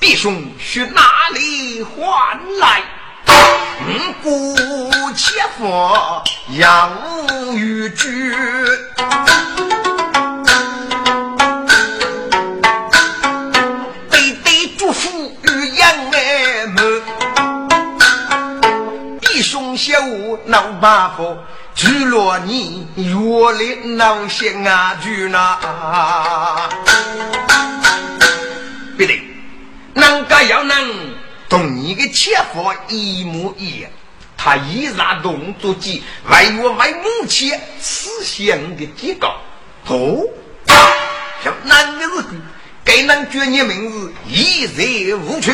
[0.00, 1.02] 弟兄去哪
[1.34, 2.82] 里换来？
[3.86, 3.90] 五
[4.22, 4.56] 谷
[5.12, 6.24] 切佛
[6.58, 6.90] 要
[7.52, 8.30] 与巨，
[8.96, 9.33] 对
[19.84, 21.36] 弟兄小闹把火。
[21.74, 23.04] 举落你月
[23.52, 26.70] 里闹心啊，举那
[28.96, 29.20] 别得，
[29.92, 31.14] 人家要能
[31.50, 33.90] 同你的切法一模一样，
[34.38, 39.36] 他依然动作机，为我为母亲思想的提高。
[39.88, 40.24] 哦，
[41.42, 42.24] 像那个是
[42.84, 45.52] 给人决你名字，一人无趣。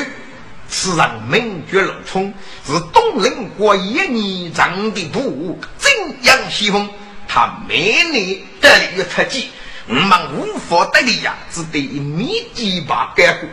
[0.70, 2.32] 此人名绝龙冲，
[2.64, 6.88] 是东陵国一年长的部正阳西风。
[7.26, 9.50] 他每年得了一个特技，
[9.88, 13.48] 我们无法得力呀，只得一米几把干过。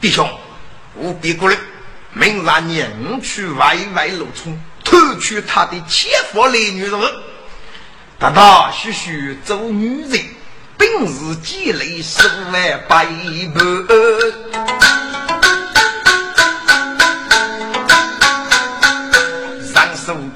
[0.00, 0.28] 弟兄，
[0.96, 1.56] 务必过来，
[2.12, 7.00] 明日娘去外外路冲，偷取他的切腹来女人，
[8.18, 10.20] 大大许许做女人，
[10.76, 13.06] 本是积累十万百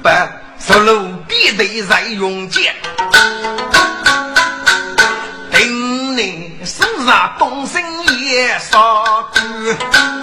[0.01, 0.29] 白。
[0.61, 2.75] 十路必得在用剑，
[5.53, 7.81] 定你身上东升
[8.19, 10.18] 也烧干，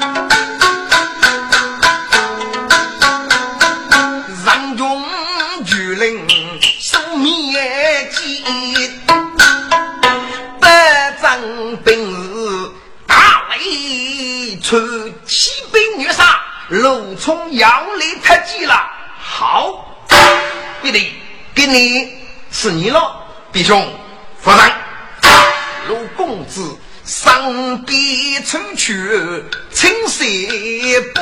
[21.66, 22.12] 给你
[22.52, 23.92] 是你了，弟兄，
[24.40, 24.58] 夫人，
[25.88, 29.42] 陆公子上边出去，
[29.72, 30.24] 青色
[31.12, 31.20] 布，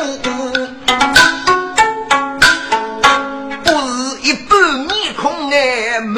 [3.64, 6.14] 不是一般面孔哎，满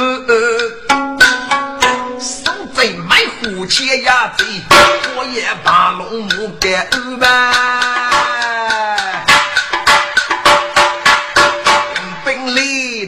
[2.18, 4.45] 手贼卖虎切呀贼，
[5.14, 7.27] 我也把龙母给安排。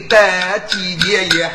[0.07, 0.48] 得几
[1.09, 1.51] 年也，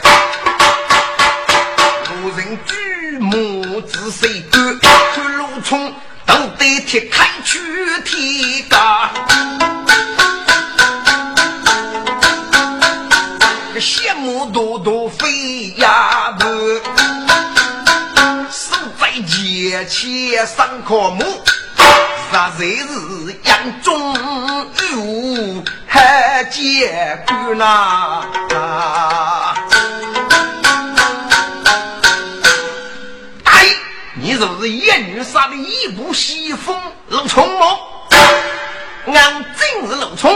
[2.11, 4.79] 路人举目仔细观，
[5.15, 5.95] 看路冲
[6.27, 7.61] 都得得铁开去
[8.05, 9.13] 铁嘎，
[13.77, 16.45] 羡慕多多飞呀不，
[18.51, 21.25] 手在剑前上科目，
[22.35, 24.13] 实在是眼中
[24.91, 28.25] 有还结果呐。
[33.45, 33.67] 哎
[34.15, 36.77] 你就是艳女杀的一部西风
[37.09, 37.67] 陆冲吗？
[39.07, 40.35] 俺真是陆冲，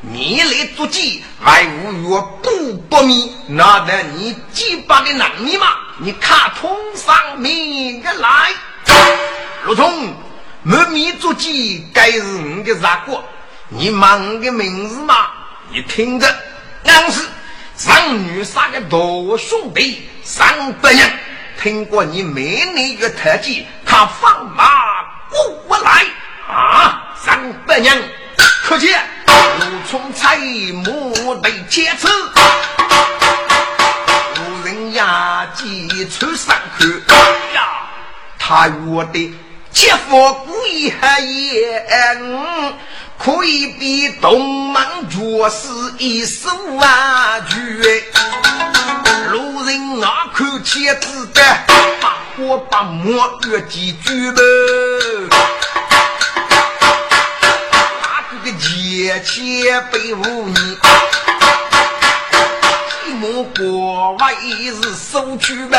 [0.00, 5.66] 你来捉鸡，还无月不不米，那得你几百的能力吗？
[5.98, 8.50] 你看通上面个来，
[9.66, 10.14] 陆冲，
[10.66, 13.22] 没米捉鸡，该是你的啥过？
[13.68, 15.28] 你忙个名字嘛？
[15.70, 16.26] 你听着，
[16.84, 17.20] 俺是
[17.76, 18.96] 上女杀的大
[19.36, 21.12] 兄弟，上百人。
[21.60, 24.64] 听过你每年月特技，他放马
[25.30, 26.06] 过来
[26.48, 27.14] 啊！
[27.14, 27.94] 三百娘，
[28.64, 29.02] 可见
[29.60, 32.08] 陆冲才木被劫持，
[34.38, 36.86] 无人压击出山口
[37.54, 37.86] 呀！
[38.38, 39.34] 他我的
[39.84, 41.84] 切腹故意还言，
[43.18, 45.18] 可以比东门绝
[45.50, 45.68] 世
[45.98, 47.38] 一手啊！
[47.50, 48.02] 绝。
[49.28, 51.42] 路人啊，看钱子的，
[52.00, 54.40] 把火把馍越几句了。
[58.00, 60.78] 哪个个钱钱被污泥，
[63.06, 65.78] 一亩国外是收去呗。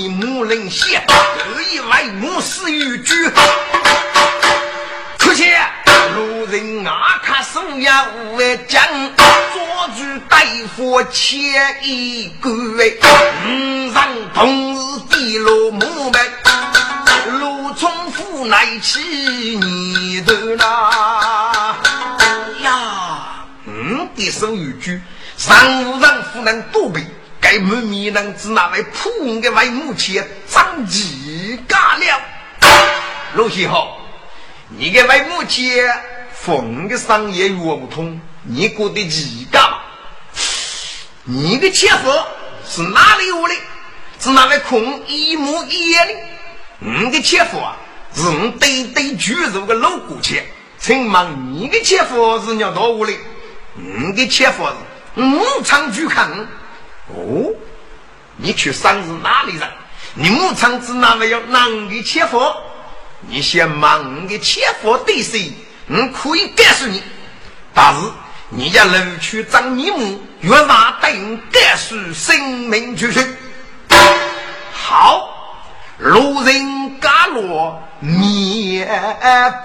[0.00, 3.14] 听老米木人写，得意为母死与居。
[5.18, 5.44] 可惜
[6.14, 8.82] 路人啊，看手呀无为将，
[9.16, 10.38] 抓住大
[10.74, 14.78] 夫千一个，五上同日
[15.10, 16.20] 地落木门。
[17.76, 21.76] 从府来起你的啦
[22.62, 23.44] 呀！
[23.64, 25.00] 嗯，的手一句，
[25.36, 27.06] 上无人夫人多备，
[27.50, 32.20] 该门面人只那位普的为母亲张继干了。
[33.34, 33.98] 陆先好，
[34.68, 35.84] 你的为母亲
[36.32, 39.78] 缝的商业圆不通，你过得几干嘛？
[41.24, 42.08] 你的切夫
[42.64, 43.54] 是哪里有的？
[44.20, 46.14] 是那位孔一模一样的？
[46.78, 47.76] 你的切夫啊，
[48.14, 50.46] 是我对对巨肉的老骨切，
[50.78, 53.12] 请问你的切夫是鸟多屋的？
[53.74, 54.64] 你的切夫
[55.16, 56.46] 是牧场巨坑。
[57.14, 57.54] 哦，
[58.36, 59.68] 你去生是哪里人？
[60.14, 62.54] 你牧场只哪没有哪个切佛？
[63.28, 65.52] 你先忙你的切佛对谁？
[65.88, 67.02] 我可以告诉你，
[67.74, 68.00] 但是
[68.48, 73.26] 你家楼去张你母，越大等告诉生命绝学。
[74.72, 75.36] 好。
[75.98, 78.88] 路人嘎落面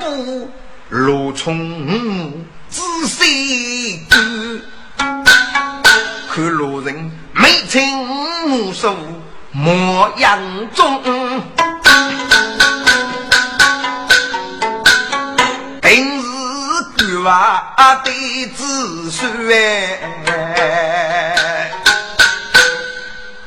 [0.02, 0.52] 部，
[0.90, 4.06] 路冲仔细，
[6.30, 8.08] 看路人眉清
[8.48, 8.96] 目秀
[9.52, 10.40] 模样
[10.74, 11.04] 中，
[15.82, 16.28] 平时
[16.98, 18.12] 干娃的
[18.56, 20.00] 子孙哎，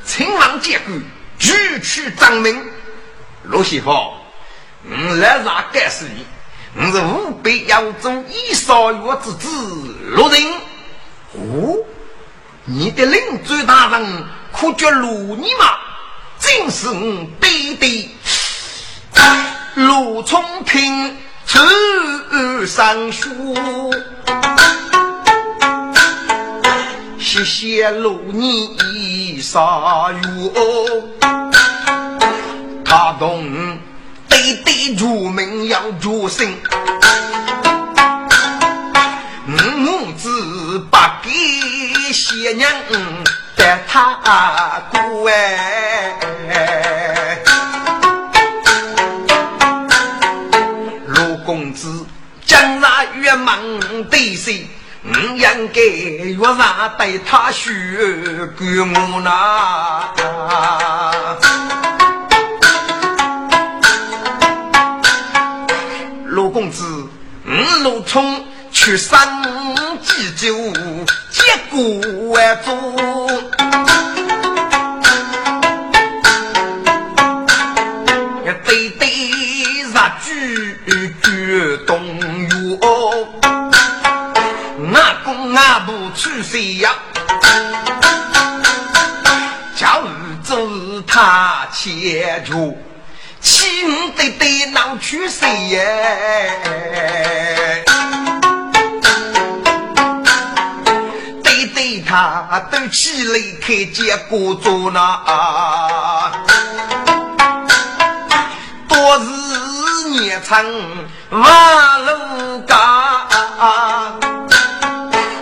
[0.05, 0.95] 秦王结果
[1.39, 2.63] 举去张明。
[3.45, 4.19] 陆先生，我
[5.17, 6.27] 来啥干事你？
[6.77, 9.49] 我是湖北扬州一少月之子
[10.11, 10.43] 陆人。
[11.33, 11.79] 哦，
[12.71, 15.65] 你的领主大人可叫陆你吗？
[16.39, 18.09] 正是我爹爹
[19.75, 21.17] 陆冲平
[21.47, 21.59] 出
[22.67, 23.55] 上书，
[27.19, 30.53] 谢谢陆你一少月。
[32.85, 33.79] 他懂，
[34.29, 36.55] 对对出门要注心，
[39.47, 41.31] 母子不给
[42.13, 42.71] 贤娘
[43.57, 44.15] 带他
[44.91, 46.15] 过哎。
[51.07, 52.07] 陆公子
[52.45, 53.61] 将那月忙
[54.11, 54.69] 对谁？
[55.05, 55.81] 我应该
[56.37, 57.97] 月上对他许
[58.59, 60.13] 给我那。
[66.27, 67.09] 陆公子，
[67.47, 67.51] 五
[67.83, 69.43] 路冲去山
[70.03, 70.55] 祭酒，
[71.49, 71.81] 结果
[72.29, 72.69] 万宗。
[78.67, 79.09] 对对，
[79.81, 79.83] 日
[80.23, 80.71] 举
[81.23, 82.27] 举东岳，
[84.95, 86.95] 阿公阿婆去谁呀？
[89.75, 90.03] 教
[90.43, 92.77] 子他切住。
[93.41, 96.53] 亲对对，能去谁耶？
[101.89, 106.31] 对对，他都起来开结果做那，
[108.87, 110.63] 多是年长
[111.31, 113.27] 马路嘎，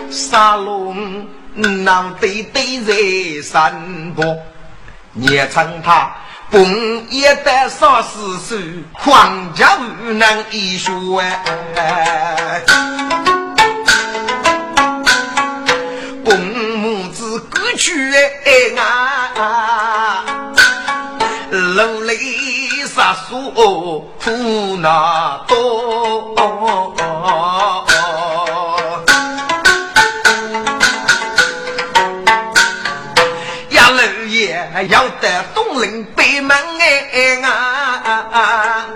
[0.08, 2.94] 沙龙能对对在
[3.42, 4.36] 山坡，
[5.14, 6.14] 年长他。
[6.48, 6.64] 共
[7.10, 8.56] 一代少四手，
[8.92, 10.92] 狂家无能一学。
[17.76, 17.92] 子过去
[18.76, 20.24] 啊，
[21.50, 23.50] 楼里杀叔
[24.22, 26.34] 苦恼多。
[33.70, 36.06] 呀，老爷要得东陵。
[36.40, 38.86] 门哎啊，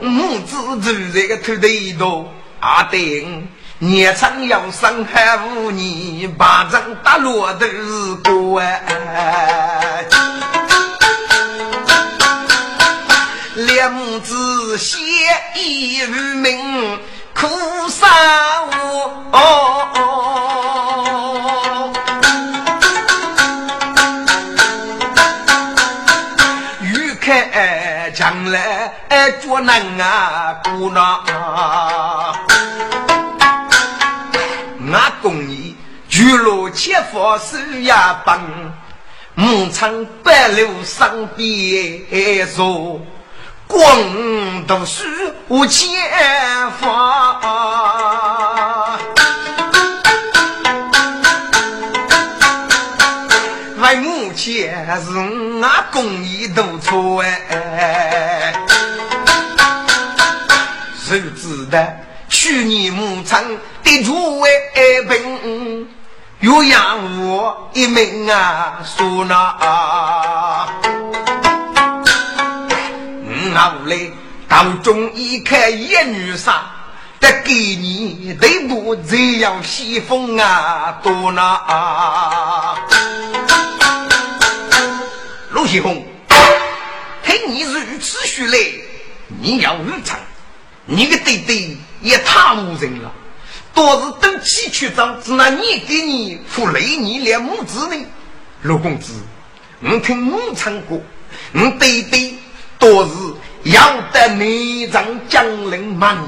[0.00, 2.28] 母子住在个土地头，
[2.60, 3.48] 阿丁
[3.80, 10.04] 年长要生还五年，八丈大落都是过哎。
[13.54, 14.98] 两子写
[15.54, 16.98] 一名
[17.32, 17.46] 苦
[17.88, 18.08] 生
[18.72, 19.12] 活。
[28.14, 28.90] 将来
[29.42, 31.22] 做难啊，姑娘，
[36.78, 38.40] 切佛手呀棒，
[39.34, 43.00] 牧场白柳上边坐，
[43.66, 43.84] 光
[44.64, 45.02] 读书
[45.48, 45.88] 无前
[46.80, 47.36] 方。
[54.36, 58.54] 前是我公益都错哎，
[60.96, 61.84] 谁知道
[62.28, 63.42] 去年牧场
[63.82, 64.48] 的主位
[65.08, 65.67] 本，
[66.40, 68.78] 又养我一命啊！
[68.84, 70.68] 说那，
[73.26, 73.98] 嗯，后来
[74.46, 76.62] 到中医看一女杀，
[77.18, 82.76] 得给你对不这样西风啊，多那。
[85.50, 86.06] 陆西红，
[87.24, 88.58] 听你如此说来，
[89.40, 90.16] 你要日常，
[90.86, 93.10] 你的弟弟也太无人了。
[93.78, 98.06] 多是等起去长，只拿你给你付累你两母子呢。
[98.62, 99.12] 陆公子，
[99.80, 101.00] 我听母唱过，
[101.52, 102.40] 我弟弟
[102.76, 106.18] 多是要得内脏将领满，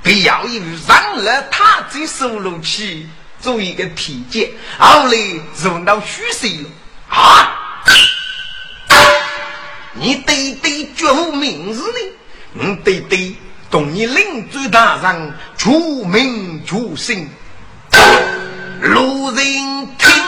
[0.00, 3.08] 必要有上了他这收入去
[3.40, 4.48] 做一个体检，
[4.78, 5.16] 后来
[5.60, 6.68] 入到虚岁了
[7.08, 7.58] 啊。
[9.94, 11.98] 你对对绝无名字呢？
[12.52, 13.34] 你对对
[13.72, 17.26] 同你领主大人出名出姓，
[18.82, 19.44] 路人
[19.96, 20.21] 听。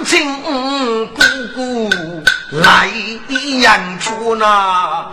[0.00, 0.34] 康清
[1.08, 1.20] 姑
[1.54, 1.90] 姑
[2.52, 2.88] 来
[3.28, 5.12] 演出那。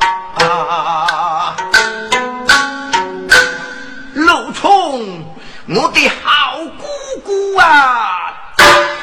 [4.14, 5.26] 陆冲，
[5.68, 6.88] 我的好姑
[7.26, 8.34] 姑啊！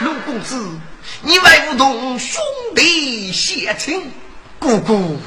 [0.01, 0.59] 陆公子，
[1.21, 2.41] 你为不同兄
[2.75, 4.11] 弟写情，
[4.59, 5.19] 姑姑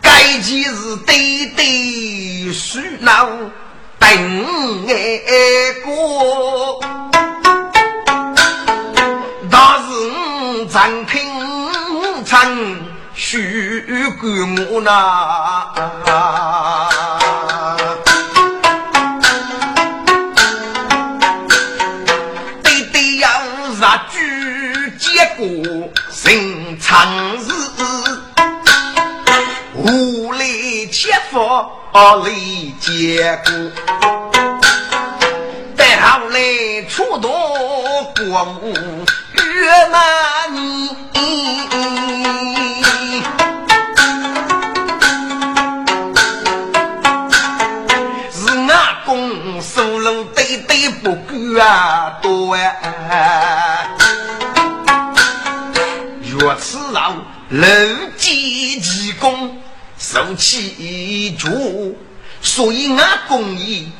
[0.00, 3.28] 该几日对对书闹。
[3.98, 6.80] 等爱过，
[9.52, 11.20] 大是暂听
[12.24, 12.40] 唱
[13.14, 13.84] 许
[14.18, 14.30] 管
[14.72, 14.90] 我那，
[22.62, 23.28] 对对要
[23.78, 24.16] 杀猪
[25.36, 25.46] 过
[26.24, 27.52] 人长日，
[29.74, 31.36] 无力切腹
[32.24, 33.52] 泪结果。
[35.76, 36.40] 待后来
[36.88, 37.30] 出动
[38.16, 39.04] 国母
[39.62, 40.90] 务越南你。
[51.02, 53.88] 不够啊，多啊！
[56.30, 57.16] 若此让
[57.50, 57.66] 楼
[58.16, 58.32] 建
[58.80, 59.60] 奇功，
[59.98, 61.98] 受其一主，
[62.40, 63.90] 所以俺公益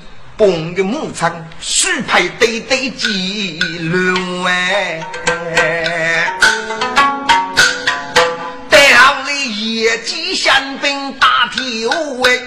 [0.43, 5.01] 本个牧场，须派对对记录哎。
[8.68, 11.86] 待后来业绩相兵打铁
[12.24, 12.43] 哎，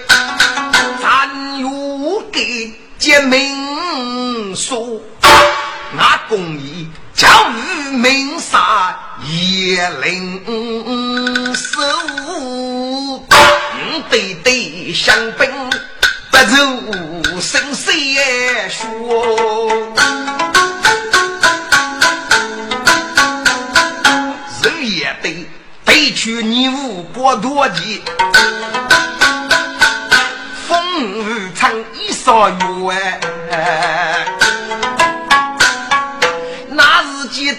[1.00, 4.54] 咱有给结命。
[4.54, 5.00] 说，
[5.96, 8.94] 那公义教育民杀
[9.24, 11.80] 也领受，
[14.10, 15.48] 对对相兵
[16.30, 16.36] 不
[17.40, 17.92] 生死
[18.68, 19.68] 说，
[24.62, 25.46] 人也得
[25.84, 28.02] 背去你无过多计，
[30.66, 32.56] 风雨唱一少月。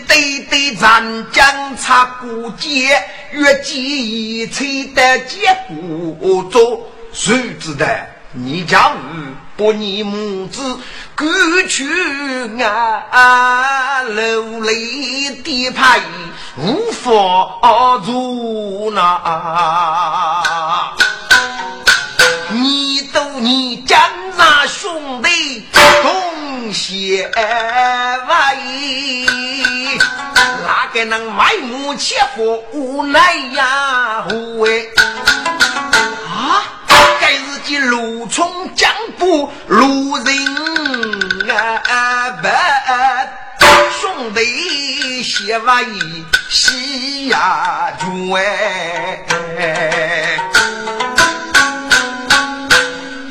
[0.08, 3.00] 对对，咱将插过节，
[3.32, 5.56] 越记一吹的结
[6.20, 6.82] 果做，
[7.14, 7.86] 谁知道
[8.34, 8.96] 你家五
[9.58, 10.80] 不你母子
[11.18, 11.28] 过
[11.68, 11.84] 去
[12.60, 15.99] 俺流泪的牌
[16.58, 17.10] 无法
[18.05, 20.84] 做那，
[22.51, 27.38] 你都你家那兄弟同写为。
[30.68, 34.24] 哪个能埋母切腹无奈呀？
[34.58, 34.88] 喂！
[37.80, 42.32] 路冲江波路人啊！
[42.42, 42.48] 不，
[44.00, 45.86] 兄弟写完
[46.50, 49.26] 喜呀住哎！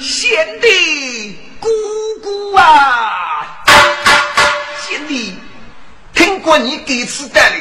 [0.01, 1.69] 贤弟姑
[2.23, 3.03] 姑啊！
[6.43, 7.57] 果你给次带来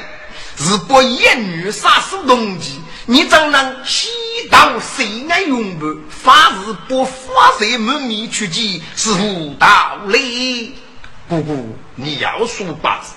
[0.59, 4.09] 是不言女杀死动机，你怎能西
[4.49, 5.85] 道谁爱用不？
[6.09, 7.11] 发誓不发
[7.59, 10.73] 誓门面出击是无道理。
[11.29, 13.13] 姑姑，你要说八字，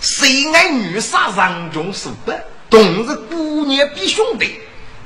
[0.00, 2.32] 谁爱女杀上中是不？
[2.68, 4.58] 同是姑娘比兄弟，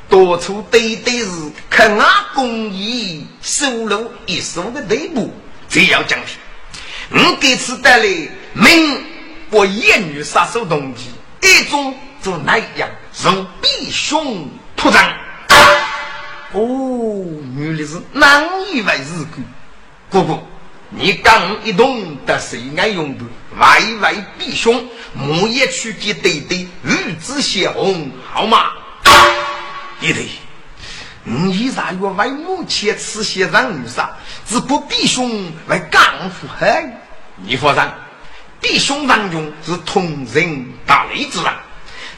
[0.09, 1.31] 多处对对是
[1.69, 5.33] 看俺公义收入一手的内部，
[5.69, 6.37] 这要讲评。
[7.11, 8.05] 你给此带来
[8.55, 9.05] 明。
[9.51, 11.11] 我言女杀手动机，
[11.43, 15.03] 一种就那样从弟兄铺张。
[16.53, 17.25] 哦，
[17.57, 19.43] 原来是难以为日故。
[20.11, 20.43] 哥哥，
[20.91, 23.25] 你刚一动得谁爱用的？
[23.59, 28.71] 外外弟兄，莫也去给对对日子血红，好吗？
[30.01, 30.31] 弟弟，
[31.25, 34.11] 你依然要为母亲吃些人杀，
[34.47, 36.97] 只不弟兄为干父恨，
[37.37, 37.83] 你放心。
[38.61, 41.53] 弟兄当中是同人大类之人，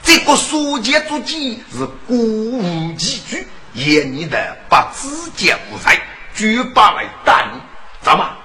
[0.05, 5.99] 这个书剑足迹是古无几句，言你的把自见无才，
[6.35, 7.59] 举把来打你，
[8.03, 8.37] 知道吗？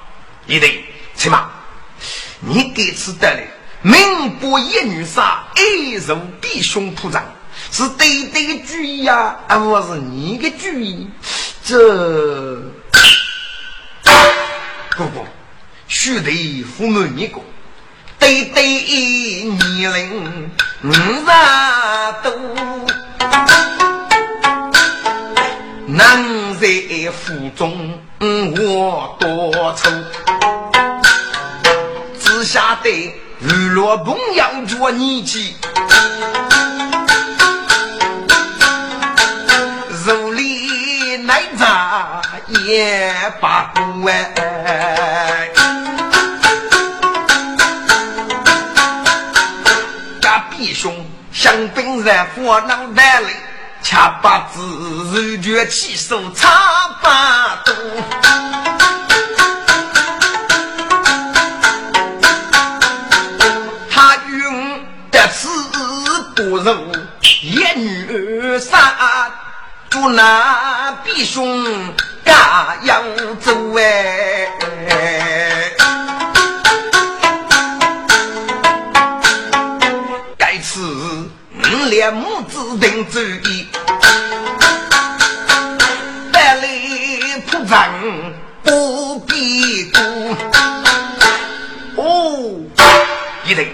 [0.46, 0.84] 你得
[1.16, 1.50] 起码，
[2.40, 3.46] 你给此得来，
[3.82, 7.24] 名不言女杀，一如弟兄铺张，
[7.72, 11.10] 是对对主意呀，而不是你的主意，
[11.66, 11.78] 这
[14.90, 15.26] 哥哥，
[15.88, 17.42] 须得父母你个。
[18.20, 18.64] 对对，
[19.44, 20.52] 年龄
[20.84, 21.26] 五十
[22.22, 22.32] 多，
[25.88, 26.68] 能在
[27.12, 29.90] 府中我多愁，
[32.20, 32.90] 只晓得
[33.40, 35.56] 娱乐朋友着年纪，
[40.06, 42.22] 如里奶茶
[42.66, 44.99] 也把不完。
[51.42, 53.28] 香槟在火脑袋里，
[53.82, 56.50] 恰把子肉卷起手差
[57.02, 57.74] 把多。
[63.90, 65.48] 他用的是
[66.36, 69.32] 不如一女杀，
[69.90, 71.94] 就那弟兄
[72.26, 73.02] 嘎样
[73.40, 74.50] 走哎。
[81.90, 83.68] 连母子定主意，
[86.32, 87.92] 百里铺张
[88.62, 90.00] 不必顾。
[92.00, 92.62] 哦，
[93.48, 93.68] 一定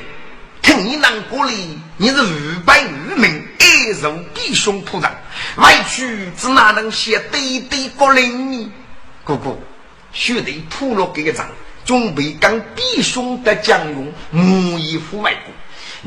[0.62, 5.14] 听你难过里，你是五百五名爱如弟兄铺张，
[5.58, 8.72] 委屈只哪能写对对过灵呢？
[9.26, 9.58] 哥哥，
[10.14, 11.46] 兄弟铺了这个账，
[11.84, 15.54] 准备跟弟兄的将勇，母以赴外国。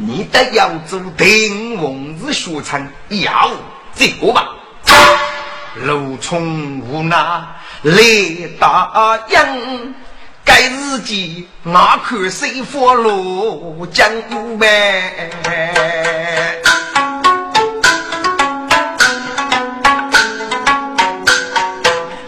[0.01, 3.51] 你得要做定王子学成，要
[3.97, 4.49] 这个吧。
[5.83, 7.17] 路从无奈
[7.83, 7.95] 来
[8.61, 9.95] 打应，
[10.45, 15.31] 该日记哪看谁佛路江湖呗？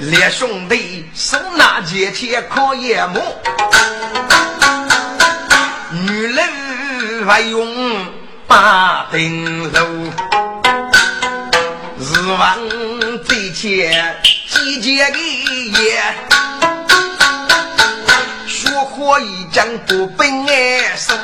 [0.01, 3.23] 列兄弟手拿剑切可也磨，
[7.31, 7.65] 还用
[8.49, 9.87] 八顶楼，
[11.97, 12.59] 日望
[13.25, 14.17] 最前
[14.49, 15.17] 几节的
[15.81, 16.03] 夜，
[18.49, 21.15] 学火一将不本爱手，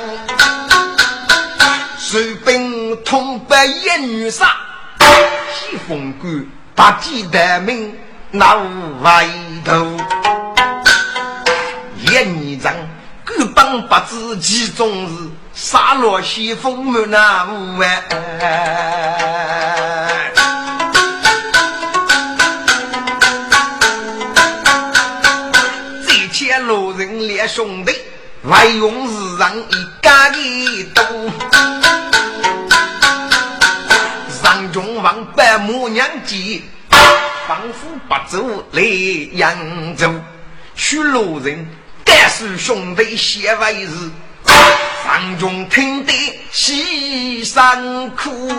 [1.99, 4.53] 随本通白一女杀，
[5.01, 6.47] 西风关
[6.77, 7.93] 把几代名
[8.31, 8.63] 闹
[9.03, 9.29] 外
[9.65, 9.85] 头，
[11.97, 12.73] 一女长
[13.25, 15.31] 各帮八字其中日。
[15.57, 18.05] 杀落西风满那屋外，
[26.07, 27.95] 这些路人列兄弟，
[28.43, 31.03] 外用日上一家的多。
[34.29, 36.65] 上中王百母娘急，
[37.49, 38.83] 仿佛不走来
[39.33, 40.13] 扬州，
[40.75, 41.67] 许路人
[42.05, 44.11] 敢是兄弟写为日。
[45.07, 46.13] 上中听得
[46.51, 48.51] 西山哭，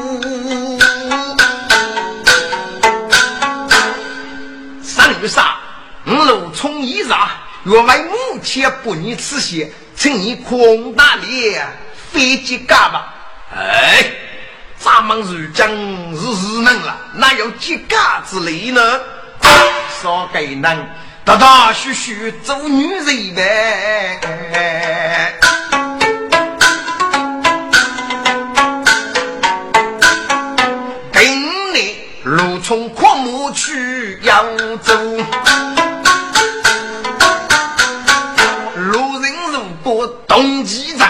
[4.81, 5.57] 三月杀，
[6.05, 7.31] 五路冲一杀，
[7.63, 11.67] 若为母亲不你此血，请你空大脸
[12.13, 13.13] 飞机干吧。
[13.53, 14.05] 哎，
[14.79, 18.81] 咱们如今是日能了，哪有几家之类呢？
[20.01, 20.87] 少给能
[21.25, 24.17] 大大虚虚做女人呗。
[32.67, 34.45] 从阔木去扬
[34.79, 34.93] 州，
[38.75, 41.09] 路人如果动机长，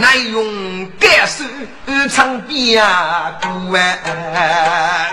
[0.00, 1.42] 乃用盖手
[2.08, 2.86] 唱边
[3.42, 5.12] 鼓哎。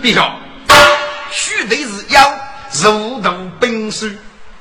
[0.00, 0.24] 弟兄，
[1.32, 2.38] 须得是要
[2.70, 4.08] 如同兵书，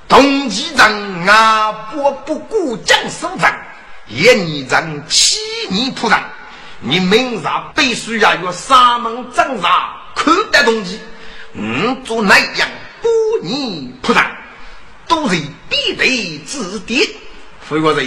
[0.08, 0.92] 动机长
[1.28, 3.56] 啊，不不顾将手长，
[4.08, 5.38] 一年长七
[5.70, 6.20] 年铺长。
[6.84, 11.00] 你明察必须要有三门正察，看得东西。
[11.54, 12.68] 嗯，做那样
[13.02, 13.10] 不
[13.44, 14.26] 你铺上，
[15.08, 17.08] 都是必备之点。
[17.70, 18.00] 回过头，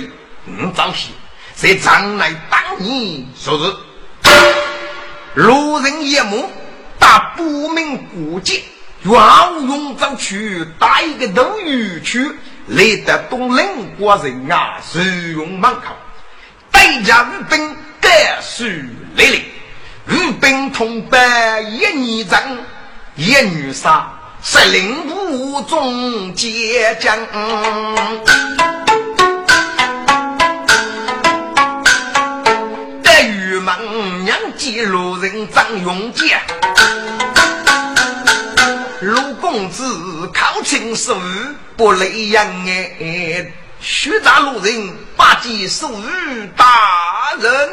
[0.47, 1.11] 嗯，早些
[1.55, 3.77] 在将来当年说是
[5.35, 6.51] 路人眼目，
[6.99, 8.65] 打不明国籍，
[9.05, 9.15] 愿
[9.69, 12.29] 用走去打一个斗鱼去，
[12.67, 15.95] 来得东邻国人啊，使用门口，
[16.73, 17.77] 代价日本。
[18.05, 18.69] 百岁
[19.17, 19.43] 来临，
[20.09, 22.39] 御兵同伴一年长，
[23.17, 27.17] 一女杀，率领部众结将。
[33.03, 36.39] 得玉门娘见路人张永杰，
[39.01, 41.19] 陆公子靠亲手
[41.75, 43.51] 不累样哎，
[43.81, 47.71] 徐大路人八戒属于大人。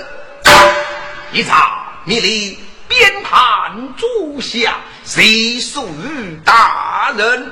[1.32, 4.76] 一查密令，边判诸下，
[5.06, 7.52] 谁属于大人？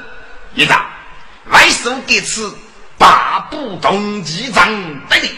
[0.53, 0.85] 一查
[1.49, 2.53] 外属给此
[2.97, 4.69] 八部同级长
[5.07, 5.29] 得的，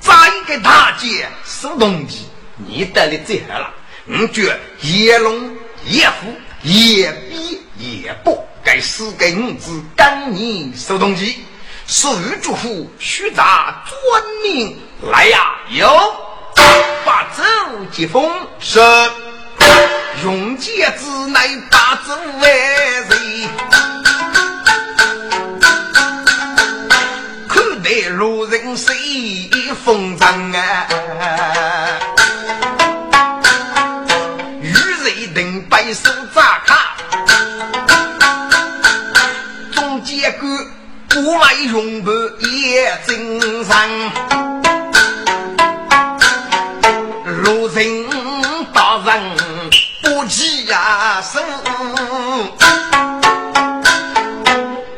[0.00, 0.12] 再
[0.46, 3.70] 给大姐收东西，你得了最好了。
[4.06, 5.56] 我觉叶龙、
[5.86, 11.44] 叶虎、叶比、叶波，该四个五子赶你收东西。
[11.86, 14.78] 属于主妇须查专名
[15.10, 16.27] 来呀，有。
[17.04, 17.42] 八州
[17.92, 18.30] 疾风。
[18.58, 18.80] 是。
[20.24, 22.50] 用剑之乃八州万
[23.08, 23.10] 人，
[27.48, 28.96] 看得路人随
[29.84, 30.88] 风张啊，
[34.60, 36.96] 与人等白手扎卡，
[39.72, 40.46] 中间个
[41.10, 42.10] 不来用不
[42.44, 44.67] 也正常。
[50.68, 51.42] 呀生，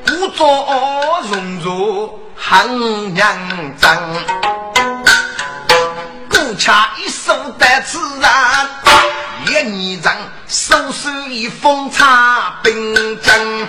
[0.04, 3.24] 故作荣辱很娘
[3.78, 3.96] 张，
[6.28, 8.68] 故恰一手得自然，
[9.46, 10.12] 一年长
[10.48, 13.68] 手手一封茶兵针。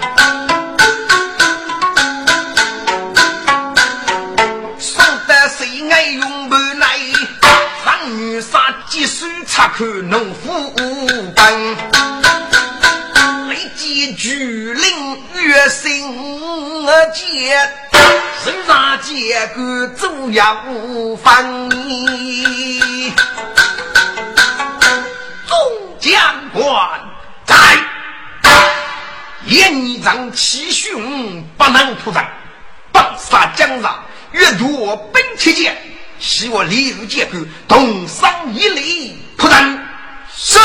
[9.54, 10.74] 插口农夫
[11.36, 11.76] 本，
[13.49, 17.70] 立即举令月心节，
[18.45, 21.70] 手上结个主要无分。
[25.49, 25.58] 众
[25.99, 27.02] 将官
[27.45, 27.54] 在，
[29.47, 32.26] 严仗气雄，不能突战，
[32.93, 35.78] 棒杀江上，越夺本切剑，
[36.20, 37.38] 希望李日结构，
[37.68, 39.20] 同生一礼。
[39.52, 39.78] 突然，
[40.34, 40.58] 是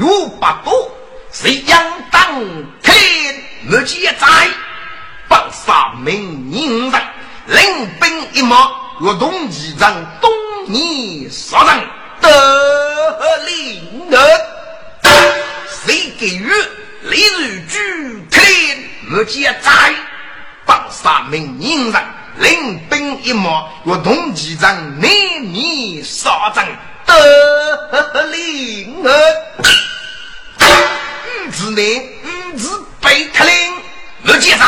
[0.00, 0.90] 有八步，
[1.30, 1.78] 谁将
[2.10, 2.42] 当
[2.82, 2.94] 天
[3.68, 4.26] 日记在
[5.28, 7.02] 放杀名人，
[7.48, 9.92] 领兵一马，若动几张
[10.22, 10.32] 东
[10.68, 11.86] 泥杀人
[12.22, 14.20] 得令人，
[15.84, 16.50] 谁给予
[17.02, 18.78] 李日举天
[19.10, 19.94] 日记在
[20.64, 22.15] 放杀名人。
[22.38, 26.64] 领兵一马，若同几张内密杀阵
[27.04, 29.10] 得令儿。
[31.46, 32.18] 五子内，
[32.52, 33.52] 五子被特令，
[34.26, 34.66] 我接在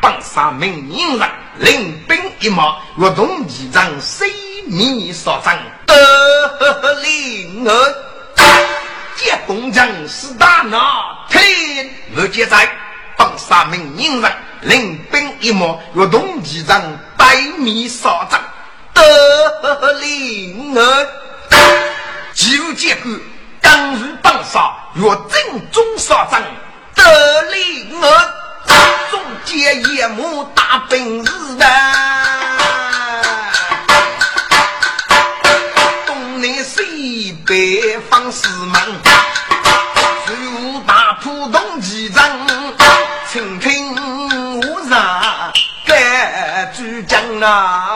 [0.00, 0.88] 帮杀名
[1.18, 1.28] 人，
[1.58, 7.94] 领兵一马，若同几张内密杀阵得令儿。
[9.16, 12.68] 接工匠是大拿，特令我接在
[13.22, 14.32] 帮杀名人。
[14.62, 16.80] 领兵一马，若动几张
[17.16, 18.40] 百米杀阵
[18.94, 21.08] 得令儿，
[22.34, 23.12] 就结果
[23.60, 26.42] 刚入当杀，若正中杀阵
[26.96, 28.34] 得令儿，
[29.10, 31.66] 中间夜幕大本事的，
[36.06, 38.80] 东南西北方四门，
[40.26, 42.22] 就打浦东几阵，
[47.42, 47.48] 听听。
[47.48, 47.91] 那